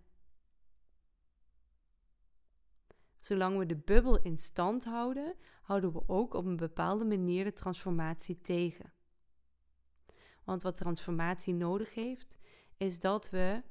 [3.19, 7.53] Zolang we de bubbel in stand houden, houden we ook op een bepaalde manier de
[7.53, 8.93] transformatie tegen.
[10.43, 12.37] Want wat transformatie nodig heeft,
[12.77, 13.63] is dat we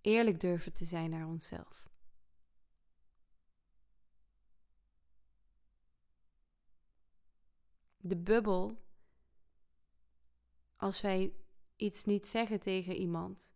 [0.00, 1.85] eerlijk durven te zijn naar onszelf.
[8.08, 8.82] De bubbel,
[10.76, 11.34] als wij
[11.76, 13.54] iets niet zeggen tegen iemand.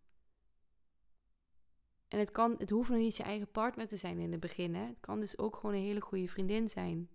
[2.07, 4.75] En het, kan, het hoeft nog niet je eigen partner te zijn in het begin.
[4.75, 7.09] Het kan dus ook gewoon een hele goede vriendin zijn.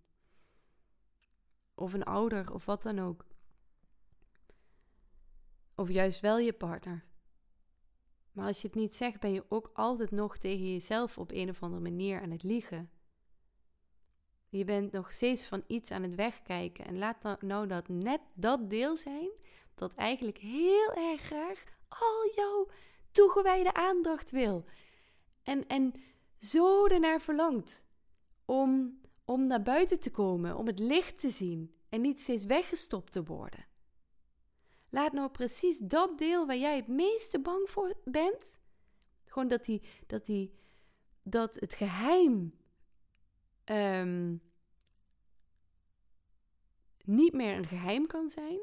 [1.74, 3.26] Of een ouder, of wat dan ook.
[5.74, 7.04] Of juist wel je partner.
[8.32, 11.48] Maar als je het niet zegt, ben je ook altijd nog tegen jezelf op een
[11.48, 12.90] of andere manier aan het liegen.
[14.48, 16.84] Je bent nog steeds van iets aan het wegkijken.
[16.84, 19.30] En laat nou dat net dat deel zijn
[19.74, 22.68] dat eigenlijk heel erg graag al jouw
[23.10, 24.64] toegewijde aandacht wil.
[25.42, 25.94] En, en
[26.38, 27.84] zo ernaar verlangt
[28.44, 33.12] om, om naar buiten te komen, om het licht te zien en niet steeds weggestopt
[33.12, 33.66] te worden.
[34.90, 38.58] Laat nou precies dat deel waar jij het meeste bang voor bent,
[39.24, 40.54] gewoon dat, die, dat, die,
[41.22, 42.54] dat het geheim
[43.70, 44.42] um,
[47.04, 48.58] niet meer een geheim kan zijn.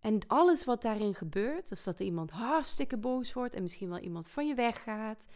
[0.00, 4.28] En alles wat daarin gebeurt, dus dat iemand hartstikke boos wordt en misschien wel iemand
[4.28, 5.26] van je weggaat,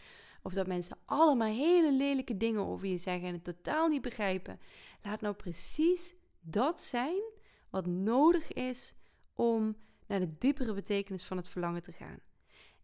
[0.41, 4.59] of dat mensen allemaal hele lelijke dingen over je zeggen en het totaal niet begrijpen,
[5.03, 7.21] laat nou precies dat zijn
[7.69, 8.95] wat nodig is
[9.33, 9.75] om
[10.07, 12.19] naar de diepere betekenis van het verlangen te gaan.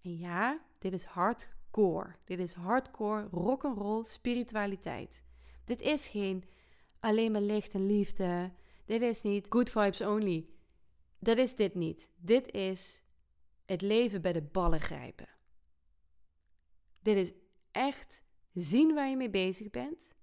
[0.02, 1.06] En ja, dit is
[1.76, 2.16] hardcore.
[2.26, 5.24] Dit is hardcore rock'n'roll spiritualiteit.
[5.66, 6.44] Dit is geen
[7.00, 8.52] alleen maar licht en liefde.
[8.86, 10.48] Dit is niet good vibes only.
[11.20, 12.10] Dat is dit niet.
[12.16, 13.04] Dit is
[13.66, 15.28] het leven bij de ballen grijpen.
[17.00, 17.32] Dit is
[17.72, 18.24] echt
[18.54, 20.14] zien waar je mee bezig bent.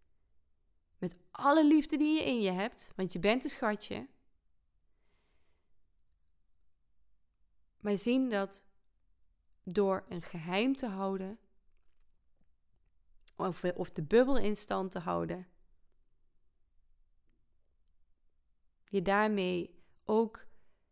[0.99, 4.09] Met alle liefde die je in je hebt, want je bent een schatje.
[7.81, 8.65] Maar zien dat
[9.65, 11.39] door een geheim te houden,
[13.47, 15.47] of, of de bubbel in stand te houden,
[18.89, 20.47] je daarmee ook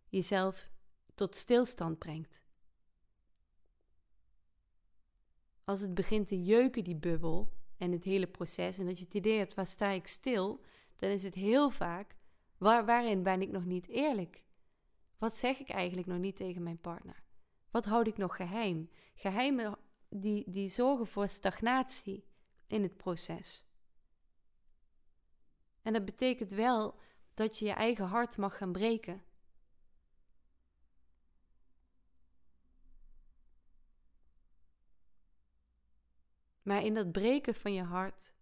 [0.08, 0.68] jezelf
[1.14, 2.42] tot stilstand brengt.
[5.64, 9.14] Als het begint te jeuken, die bubbel en het hele proces, en dat je het
[9.14, 10.64] idee hebt, waar sta ik stil,
[10.96, 12.16] dan is het heel vaak,
[12.58, 14.44] waar, waarin ben ik nog niet eerlijk?
[15.18, 17.22] Wat zeg ik eigenlijk nog niet tegen mijn partner?
[17.70, 18.90] Wat houd ik nog geheim?
[19.14, 19.78] Geheimen
[20.08, 22.24] die, die zorgen voor stagnatie
[22.70, 23.66] in het proces.
[25.82, 26.98] En dat betekent wel
[27.34, 29.22] dat je je eigen hart mag gaan breken.
[36.62, 38.32] Maar in dat breken van je hart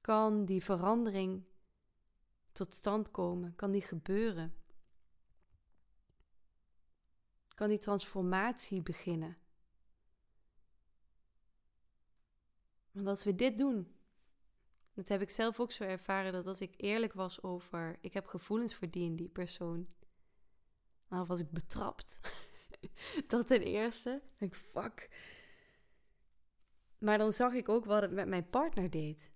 [0.00, 1.44] kan die verandering
[2.52, 4.54] tot stand komen, kan die gebeuren.
[7.54, 9.36] Kan die transformatie beginnen.
[12.92, 13.94] Want als we dit doen,
[14.94, 18.26] Dat heb ik zelf ook zo ervaren dat als ik eerlijk was over, ik heb
[18.26, 19.88] gevoelens voor die en die persoon,
[21.08, 22.20] nou was ik betrapt.
[23.28, 24.22] dat ten eerste.
[24.38, 25.08] Ik fuck.
[26.98, 29.32] Maar dan zag ik ook wat het met mijn partner deed.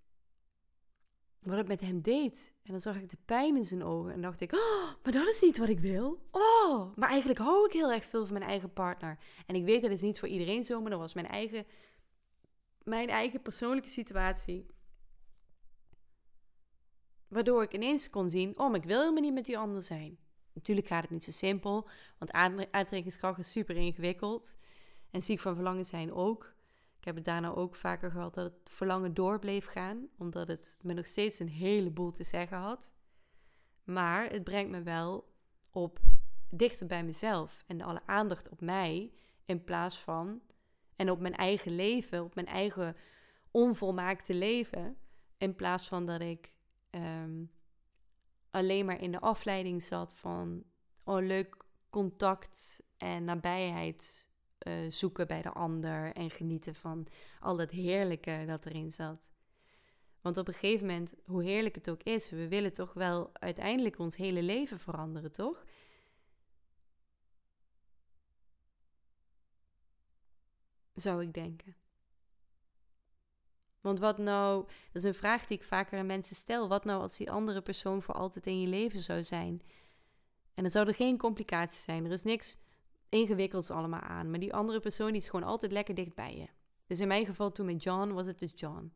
[1.38, 2.52] Wat het met hem deed.
[2.62, 4.12] En dan zag ik de pijn in zijn ogen.
[4.12, 6.28] En dacht ik, oh, maar dat is niet wat ik wil.
[6.30, 9.18] Oh, maar eigenlijk hou ik heel erg veel van mijn eigen partner.
[9.46, 11.66] En ik weet dat is niet voor iedereen zo, maar dat was mijn eigen,
[12.84, 14.66] mijn eigen persoonlijke situatie.
[17.28, 20.18] Waardoor ik ineens kon zien, oh, ik wil helemaal niet met die ander zijn.
[20.52, 22.32] Natuurlijk gaat het niet zo simpel, want
[22.70, 24.56] aantrekkingskracht is super ingewikkeld.
[25.10, 26.54] En ziek van verlangen zijn ook.
[26.98, 30.76] Ik heb het daarna ook vaker gehad dat het verlangen door bleef gaan, omdat het
[30.82, 32.92] me nog steeds een heleboel te zeggen had.
[33.84, 35.32] Maar het brengt me wel
[35.70, 36.00] op
[36.50, 39.12] dichter bij mezelf en alle aandacht op mij
[39.44, 40.40] in plaats van
[40.96, 42.96] en op mijn eigen leven, op mijn eigen
[43.50, 44.96] onvolmaakte leven,
[45.38, 46.52] in plaats van dat ik
[46.90, 47.44] ehm,
[48.50, 50.64] alleen maar in de afleiding zat van
[51.04, 51.56] oh leuk
[51.90, 54.30] contact en nabijheid
[54.68, 57.06] uh, zoeken bij de ander en genieten van
[57.40, 59.30] al dat heerlijke dat erin zat.
[60.20, 63.98] Want op een gegeven moment, hoe heerlijk het ook is, we willen toch wel uiteindelijk
[63.98, 65.64] ons hele leven veranderen, toch?
[70.94, 71.76] Zou ik denken.
[73.80, 76.68] Want wat nou, dat is een vraag die ik vaker aan mensen stel.
[76.68, 79.62] Wat nou als die andere persoon voor altijd in je leven zou zijn?
[80.54, 82.04] En dan zou er geen complicaties zijn.
[82.04, 82.58] Er is niks
[83.08, 84.30] ingewikkelds allemaal aan.
[84.30, 86.48] Maar die andere persoon die is gewoon altijd lekker dicht bij je.
[86.86, 88.92] Dus in mijn geval toen met John was het dus John.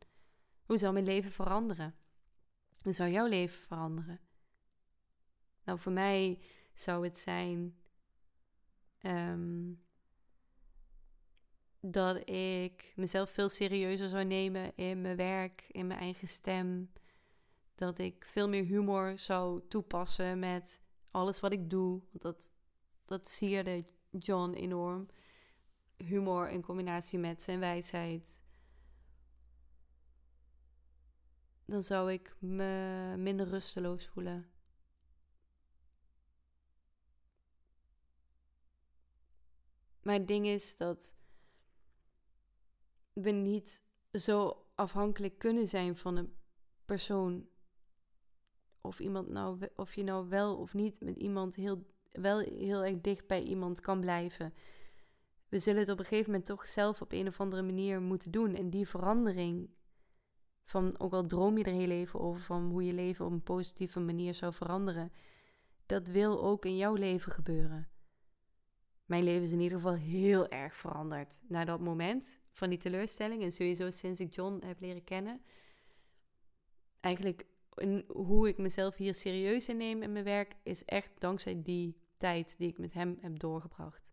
[0.65, 1.95] Hoe zou mijn leven veranderen?
[2.81, 4.19] Hoe zou jouw leven veranderen?
[5.63, 6.39] Nou, voor mij
[6.73, 7.77] zou het zijn
[8.97, 9.71] ehm,
[11.79, 16.91] dat ik mezelf veel serieuzer zou nemen in mijn werk, in mijn eigen stem.
[17.75, 22.01] Dat ik veel meer humor zou toepassen met alles wat ik doe.
[22.11, 22.51] Want dat,
[23.05, 25.07] dat sierde John enorm.
[25.97, 28.43] Humor in combinatie met zijn wijsheid.
[31.65, 34.49] Dan zou ik me minder rusteloos voelen.
[40.01, 41.15] Maar het ding is dat
[43.21, 46.33] we niet zo afhankelijk kunnen zijn van een
[46.85, 47.47] persoon.
[48.81, 53.01] Of iemand nou, of je nou wel of niet met iemand heel wel heel erg
[53.01, 54.53] dicht bij iemand kan blijven.
[55.49, 58.31] We zullen het op een gegeven moment toch zelf op een of andere manier moeten
[58.31, 58.55] doen.
[58.55, 59.69] En die verandering
[60.63, 63.43] van, ook al droom je er heel even over van hoe je leven op een
[63.43, 65.11] positieve manier zou veranderen,
[65.85, 67.89] dat wil ook in jouw leven gebeuren.
[69.09, 73.43] Mijn leven is in ieder geval heel erg veranderd na dat moment van die teleurstelling.
[73.43, 75.41] En sowieso sinds ik John heb leren kennen.
[76.99, 77.45] Eigenlijk
[78.07, 82.55] hoe ik mezelf hier serieus in neem in mijn werk, is echt dankzij die tijd
[82.57, 84.11] die ik met hem heb doorgebracht.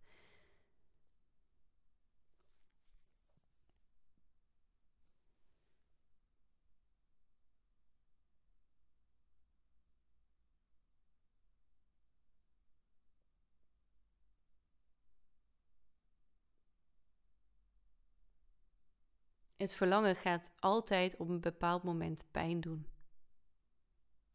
[19.66, 22.86] Het verlangen gaat altijd op een bepaald moment pijn doen.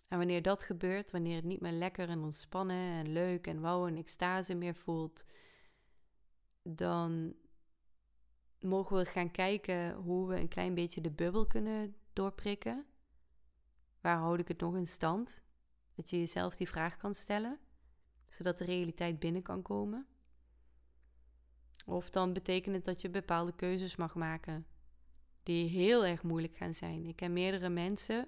[0.07, 3.87] En wanneer dat gebeurt, wanneer het niet meer lekker en ontspannen en leuk en wauw
[3.87, 5.25] en extase meer voelt,
[6.61, 7.35] dan
[8.59, 12.85] mogen we gaan kijken hoe we een klein beetje de bubbel kunnen doorprikken.
[14.01, 15.43] Waar houd ik het nog in stand?
[15.95, 17.59] Dat je jezelf die vraag kan stellen,
[18.27, 20.07] zodat de realiteit binnen kan komen.
[21.85, 24.65] Of dan betekent het dat je bepaalde keuzes mag maken
[25.43, 27.05] die heel erg moeilijk gaan zijn.
[27.05, 28.27] Ik ken meerdere mensen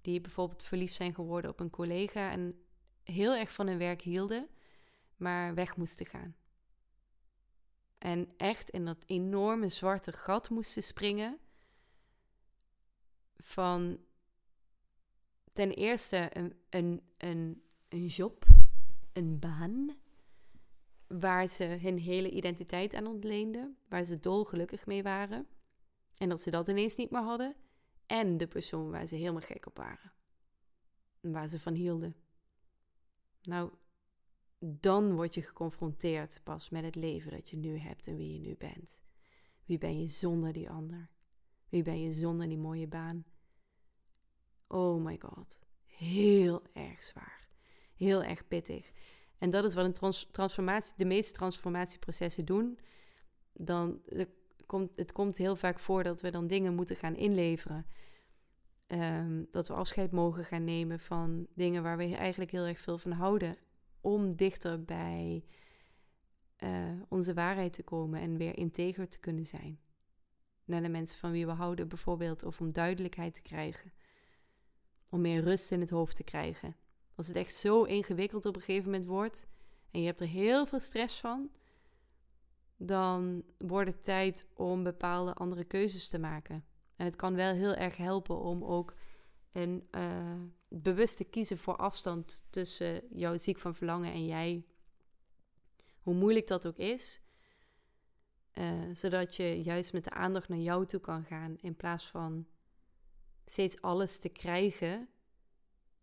[0.00, 2.64] die bijvoorbeeld verliefd zijn geworden op een collega en
[3.02, 4.48] heel erg van hun werk hielden,
[5.16, 6.34] maar weg moesten gaan.
[7.98, 11.38] En echt in dat enorme zwarte gat moesten springen
[13.36, 13.98] van
[15.52, 18.46] ten eerste een, een, een, een job,
[19.12, 19.96] een baan,
[21.06, 25.46] waar ze hun hele identiteit aan ontleenden, waar ze dolgelukkig mee waren.
[26.20, 27.56] En dat ze dat ineens niet meer hadden
[28.06, 30.12] en de persoon waar ze helemaal gek op waren.
[31.20, 32.16] En waar ze van hielden.
[33.42, 33.70] Nou,
[34.58, 38.38] dan word je geconfronteerd pas met het leven dat je nu hebt en wie je
[38.38, 39.02] nu bent.
[39.64, 41.10] Wie ben je zonder die ander?
[41.68, 43.24] Wie ben je zonder die mooie baan?
[44.66, 45.60] Oh my god.
[45.84, 47.48] Heel erg zwaar.
[47.94, 48.90] Heel erg pittig.
[49.38, 52.78] En dat is wat een transformatie, de meeste transformatieprocessen doen.
[53.52, 54.02] Dan
[54.70, 57.86] komt, het komt heel vaak voor dat we dan dingen moeten gaan inleveren.
[58.86, 62.98] Ehm, dat we afscheid mogen gaan nemen van dingen waar we eigenlijk heel erg veel
[62.98, 63.56] van houden.
[64.00, 65.44] Om dichter bij
[66.58, 69.80] uh, onze waarheid te komen en weer integer te kunnen zijn.
[70.64, 73.92] Naar de mensen van wie we houden bijvoorbeeld, of om duidelijkheid te krijgen.
[75.08, 76.76] Om meer rust in het hoofd te krijgen.
[77.14, 79.46] Als het echt zo ingewikkeld op een gegeven moment wordt
[79.90, 81.50] en je hebt er heel veel stress van,
[82.82, 86.64] dan wordt het tijd om bepaalde andere keuzes te maken.
[86.96, 88.94] En het kan wel heel erg helpen om ook
[89.52, 90.32] een uh,
[90.68, 94.64] bewust te kiezen voor afstand tussen jouw ziek van verlangen en jij
[96.02, 97.20] hoe moeilijk dat ook is.
[98.54, 102.46] Uh, zodat je juist met de aandacht naar jou toe kan gaan in plaats van
[103.46, 105.08] steeds alles te krijgen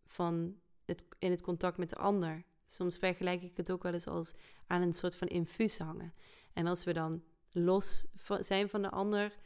[0.05, 2.43] van het, in het contact met de ander.
[2.65, 4.33] Soms vergelijk ik het ook wel eens als
[4.67, 6.13] aan een soort van infuus hangen.
[6.57, 8.05] En als we dan los
[8.39, 9.37] zijn van de ander,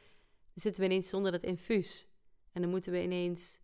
[0.53, 2.07] zitten we ineens zonder dat infuus.
[2.51, 3.61] En dan moeten we ineens,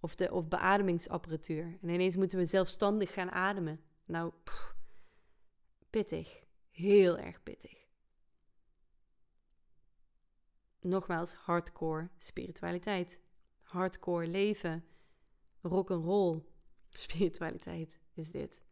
[0.00, 1.78] of, de, of beademingsapparatuur.
[1.82, 3.80] En ineens moeten we zelfstandig gaan ademen.
[4.04, 4.32] Nou,
[5.90, 6.44] pittig.
[6.70, 7.86] Heel erg pittig.
[10.80, 13.20] Nogmaals, hardcore spiritualiteit.
[13.62, 14.84] Hardcore leven.
[15.60, 16.42] Rock and roll
[16.90, 18.62] spiritualiteit is dit.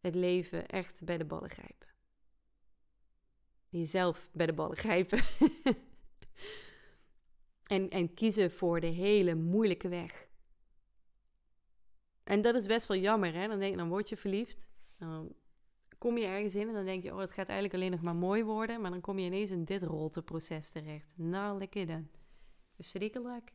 [0.00, 1.89] Het leven echt bij de ballen grijpen.
[3.70, 5.18] Jezelf bij de ballen grijpen.
[7.66, 10.28] en, en kiezen voor de hele moeilijke weg.
[12.24, 13.48] En dat is best wel jammer, hè?
[13.48, 14.68] Dan, denk, dan word je verliefd.
[14.98, 15.34] Dan
[15.98, 18.16] kom je ergens in en dan denk je, oh, het gaat eigenlijk alleen nog maar
[18.16, 18.80] mooi worden.
[18.80, 21.12] Maar dan kom je ineens in dit rolteproces terecht.
[21.16, 22.08] Nou, lekker dan.
[22.74, 23.52] Verschrikkelijk.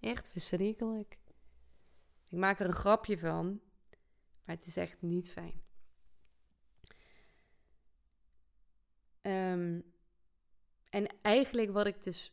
[0.00, 1.18] Echt verschrikkelijk.
[2.28, 3.60] Ik maak er een grapje van,
[4.44, 5.63] maar het is echt niet fijn.
[9.26, 9.92] Um,
[10.90, 12.32] en eigenlijk wat ik dus,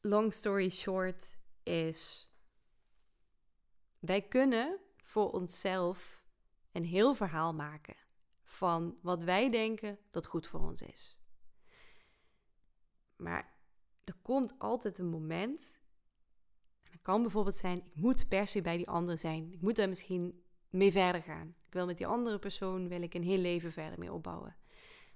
[0.00, 2.30] long story short, is:
[3.98, 6.26] wij kunnen voor onszelf
[6.72, 7.96] een heel verhaal maken
[8.42, 11.18] van wat wij denken dat goed voor ons is.
[13.16, 13.52] Maar
[14.04, 15.78] er komt altijd een moment,
[16.82, 19.52] en dat kan bijvoorbeeld zijn, ik moet per se bij die andere zijn.
[19.52, 21.54] Ik moet daar misschien mee verder gaan.
[21.66, 24.56] Ik wil met die andere persoon, wil ik een heel leven verder mee opbouwen.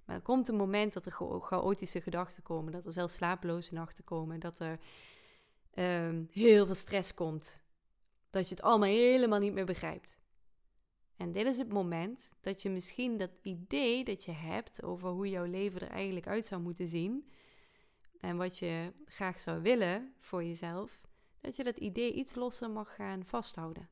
[0.05, 4.05] Maar er komt een moment dat er chaotische gedachten komen, dat er zelfs slapeloze nachten
[4.05, 4.79] komen, dat er
[5.75, 7.63] um, heel veel stress komt,
[8.31, 10.21] dat je het allemaal helemaal niet meer begrijpt.
[11.17, 15.29] En dit is het moment dat je misschien dat idee dat je hebt over hoe
[15.29, 17.31] jouw leven er eigenlijk uit zou moeten zien
[18.21, 21.07] en wat je graag zou willen voor jezelf,
[21.41, 23.89] dat je dat idee iets losser mag gaan vasthouden.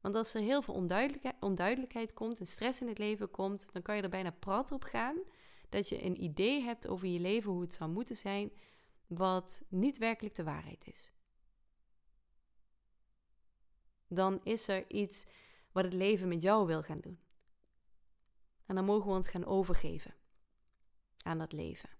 [0.00, 3.82] Want als er heel veel onduidelijkheid, onduidelijkheid komt en stress in het leven komt, dan
[3.82, 5.16] kan je er bijna prat op gaan
[5.68, 8.52] dat je een idee hebt over je leven, hoe het zou moeten zijn,
[9.06, 11.12] wat niet werkelijk de waarheid is.
[14.06, 15.26] Dan is er iets
[15.72, 17.18] wat het leven met jou wil gaan doen.
[18.66, 20.14] En dan mogen we ons gaan overgeven
[21.24, 21.90] aan dat leven.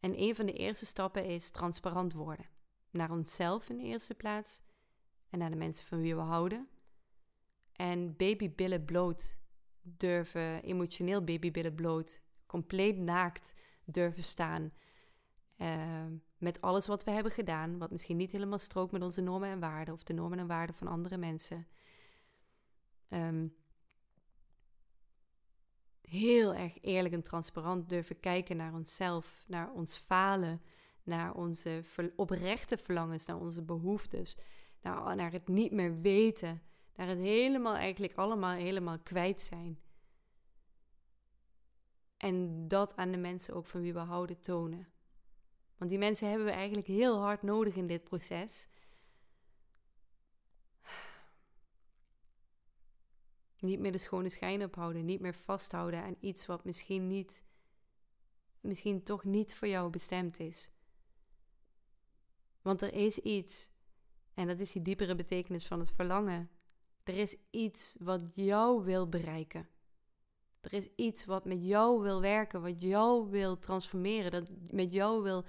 [0.00, 2.48] En een van de eerste stappen is transparant worden.
[2.90, 4.62] Naar onszelf in de eerste plaats
[5.30, 6.68] en naar de mensen van wie we houden.
[7.76, 9.36] En babybillen bloot
[9.82, 13.54] durven, emotioneel babybillen bloot, compleet naakt
[13.84, 14.72] durven staan.
[15.58, 16.04] Uh,
[16.38, 19.60] met alles wat we hebben gedaan, wat misschien niet helemaal strookt met onze normen en
[19.60, 21.66] waarden of de normen en waarden van andere mensen.
[23.08, 23.54] Um,
[26.00, 30.62] heel erg eerlijk en transparant durven kijken naar onszelf, naar ons falen,
[31.02, 31.82] naar onze
[32.16, 34.36] oprechte verlangens, naar onze behoeftes,
[34.80, 36.62] naar, naar het niet meer weten,
[36.94, 39.80] naar het helemaal eigenlijk allemaal helemaal kwijt zijn.
[42.16, 44.88] En dat aan de mensen ook van wie we houden tonen.
[45.76, 48.68] Want die mensen hebben we eigenlijk heel hard nodig in dit proces.
[53.58, 55.04] Niet meer de schone schijn ophouden.
[55.04, 57.44] Niet meer vasthouden aan iets wat misschien niet,
[58.60, 60.70] misschien toch niet voor jou bestemd is.
[62.62, 63.70] Want er is iets,
[64.34, 66.50] en dat is die diepere betekenis van het verlangen.
[67.04, 69.68] Er is iets wat jou wil bereiken.
[70.60, 75.22] Er is iets wat met jou wil werken, wat jou wil transformeren, dat met jou
[75.22, 75.44] wil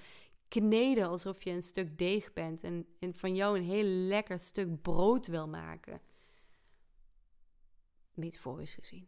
[0.47, 4.81] kneden alsof je een stuk deeg bent en, en van jou een heel lekker stuk
[4.81, 6.01] brood wil maken
[8.15, 9.07] metaforisch gezien.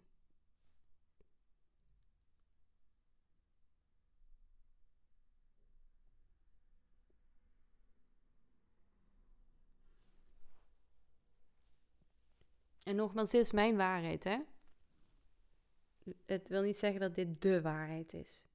[12.88, 14.40] En nogmaals, dit is mijn waarheid, hè?
[16.26, 18.46] Het wil niet zeggen dat dit de waarheid is.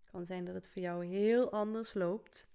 [0.00, 2.48] Het kan zijn dat het voor jou heel anders loopt.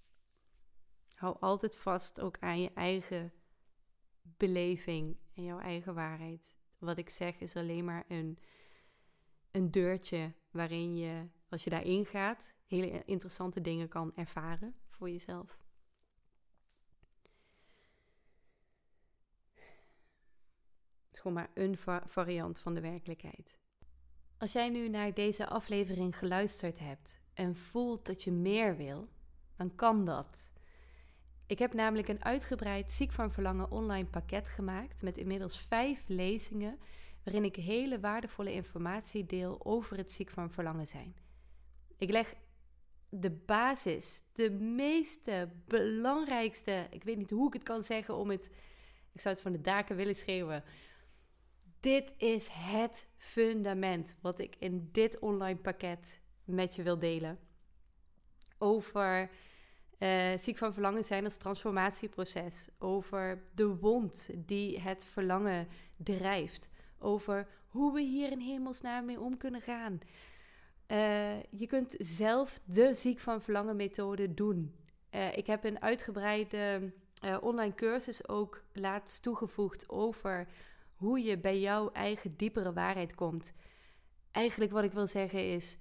[1.15, 3.33] Hou altijd vast ook aan je eigen
[4.21, 6.55] beleving en jouw eigen waarheid.
[6.77, 8.37] Wat ik zeg is alleen maar een,
[9.51, 15.59] een deurtje waarin je, als je daarin gaat, hele interessante dingen kan ervaren voor jezelf.
[21.10, 23.57] Het is gewoon maar een variant van de werkelijkheid.
[24.37, 29.07] Als jij nu naar deze aflevering geluisterd hebt en voelt dat je meer wil,
[29.55, 30.51] dan kan dat.
[31.45, 36.79] Ik heb namelijk een uitgebreid Ziek van Verlangen online pakket gemaakt met inmiddels vijf lezingen
[37.23, 41.15] waarin ik hele waardevolle informatie deel over het ziek van verlangen zijn.
[41.97, 42.35] Ik leg
[43.09, 48.49] de basis, de meeste, belangrijkste, ik weet niet hoe ik het kan zeggen om het,
[49.11, 50.63] ik zou het van de daken willen schreeuwen.
[51.81, 57.39] Dit is het fundament wat ik in dit online pakket met je wil delen.
[58.57, 59.29] Over
[59.99, 62.69] uh, ziek van verlangen zijn als transformatieproces.
[62.79, 65.67] Over de wond die het verlangen
[65.97, 66.69] drijft.
[66.99, 69.99] Over hoe we hier in hemelsnaam mee om kunnen gaan.
[70.87, 74.75] Uh, je kunt zelf de ziek van verlangen methode doen.
[75.11, 76.93] Uh, ik heb een uitgebreide
[77.41, 80.47] online cursus ook laatst toegevoegd over
[81.01, 83.53] hoe je bij jouw eigen diepere waarheid komt.
[84.31, 85.79] Eigenlijk wat ik wil zeggen is: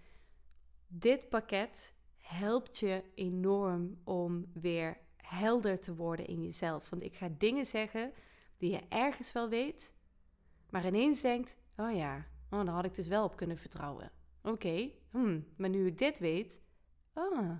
[0.86, 6.90] dit pakket helpt je enorm om weer helder te worden in jezelf.
[6.90, 8.12] Want ik ga dingen zeggen
[8.58, 9.94] die je ergens wel weet,
[10.70, 14.12] maar ineens denkt: oh ja, oh, daar had ik dus wel op kunnen vertrouwen.
[14.42, 16.62] Oké, hmm, maar nu ik dit weet,
[17.14, 17.50] oh,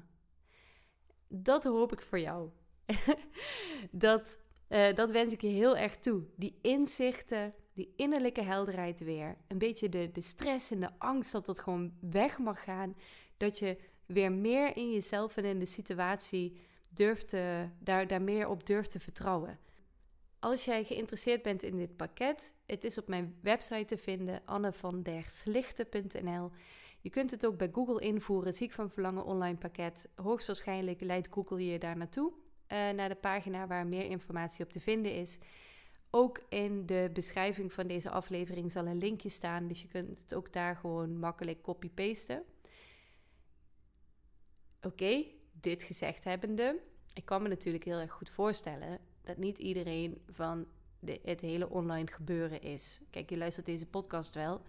[1.28, 2.50] dat hoop ik voor jou.
[3.90, 4.38] dat,
[4.70, 6.22] uh, dat wens ik je heel erg toe.
[6.36, 9.36] Die inzichten, die innerlijke helderheid weer.
[9.48, 12.96] Een beetje de, de stress en de angst dat dat gewoon weg mag gaan.
[13.36, 18.48] Dat je weer meer in jezelf en in de situatie durft te, daar, daar meer
[18.48, 19.58] op durft te vertrouwen.
[20.38, 26.50] Als jij geïnteresseerd bent in dit pakket, het is op mijn website te vinden, annevanderslichten.nl.
[27.00, 30.08] Je kunt het ook bij Google invoeren, ziek van verlangen online pakket.
[30.14, 32.32] Hoogstwaarschijnlijk leidt Google je daar naartoe,
[32.72, 35.38] uh, naar de pagina waar meer informatie op te vinden is.
[36.10, 40.34] Ook in de beschrijving van deze aflevering zal een linkje staan, dus je kunt het
[40.34, 42.42] ook daar gewoon makkelijk copy-pasten.
[44.82, 46.80] Oké, dit gezegd hebbende,
[47.14, 50.66] ik kan me natuurlijk heel erg goed voorstellen dat niet iedereen van
[51.24, 53.02] het hele online gebeuren is.
[53.10, 54.62] Kijk, je luistert deze podcast wel,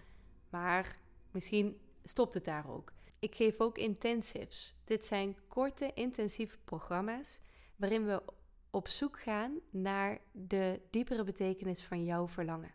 [0.49, 0.97] maar
[1.31, 2.93] misschien stopt het daar ook.
[3.19, 4.75] Ik geef ook intensives.
[4.83, 7.41] Dit zijn korte, intensieve programma's
[7.81, 8.23] waarin we
[8.69, 12.73] op zoek gaan naar de diepere betekenis van jouw verlangen.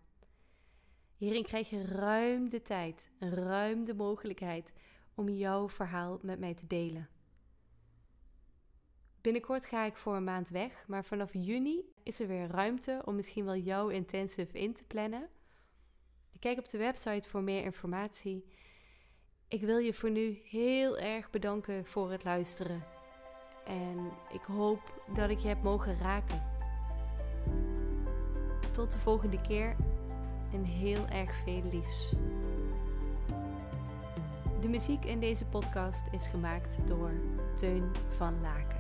[1.17, 4.73] Hierin krijg je ruim de tijd, ruim de mogelijkheid
[5.15, 7.09] om jouw verhaal met mij te delen.
[9.21, 13.15] Binnenkort ga ik voor een maand weg, maar vanaf juni is er weer ruimte om
[13.15, 15.29] misschien wel jouw intensive in te plannen.
[16.39, 18.45] Kijk op de website voor meer informatie.
[19.49, 22.96] Ik wil je voor nu heel erg bedanken voor het luisteren.
[23.67, 24.81] En ik hoop
[25.15, 26.43] dat ik je heb mogen raken.
[28.73, 29.77] Tot de volgende keer
[30.53, 32.15] en heel erg veel liefs.
[34.61, 37.11] De muziek in deze podcast is gemaakt door
[37.57, 38.76] Teun van Laken.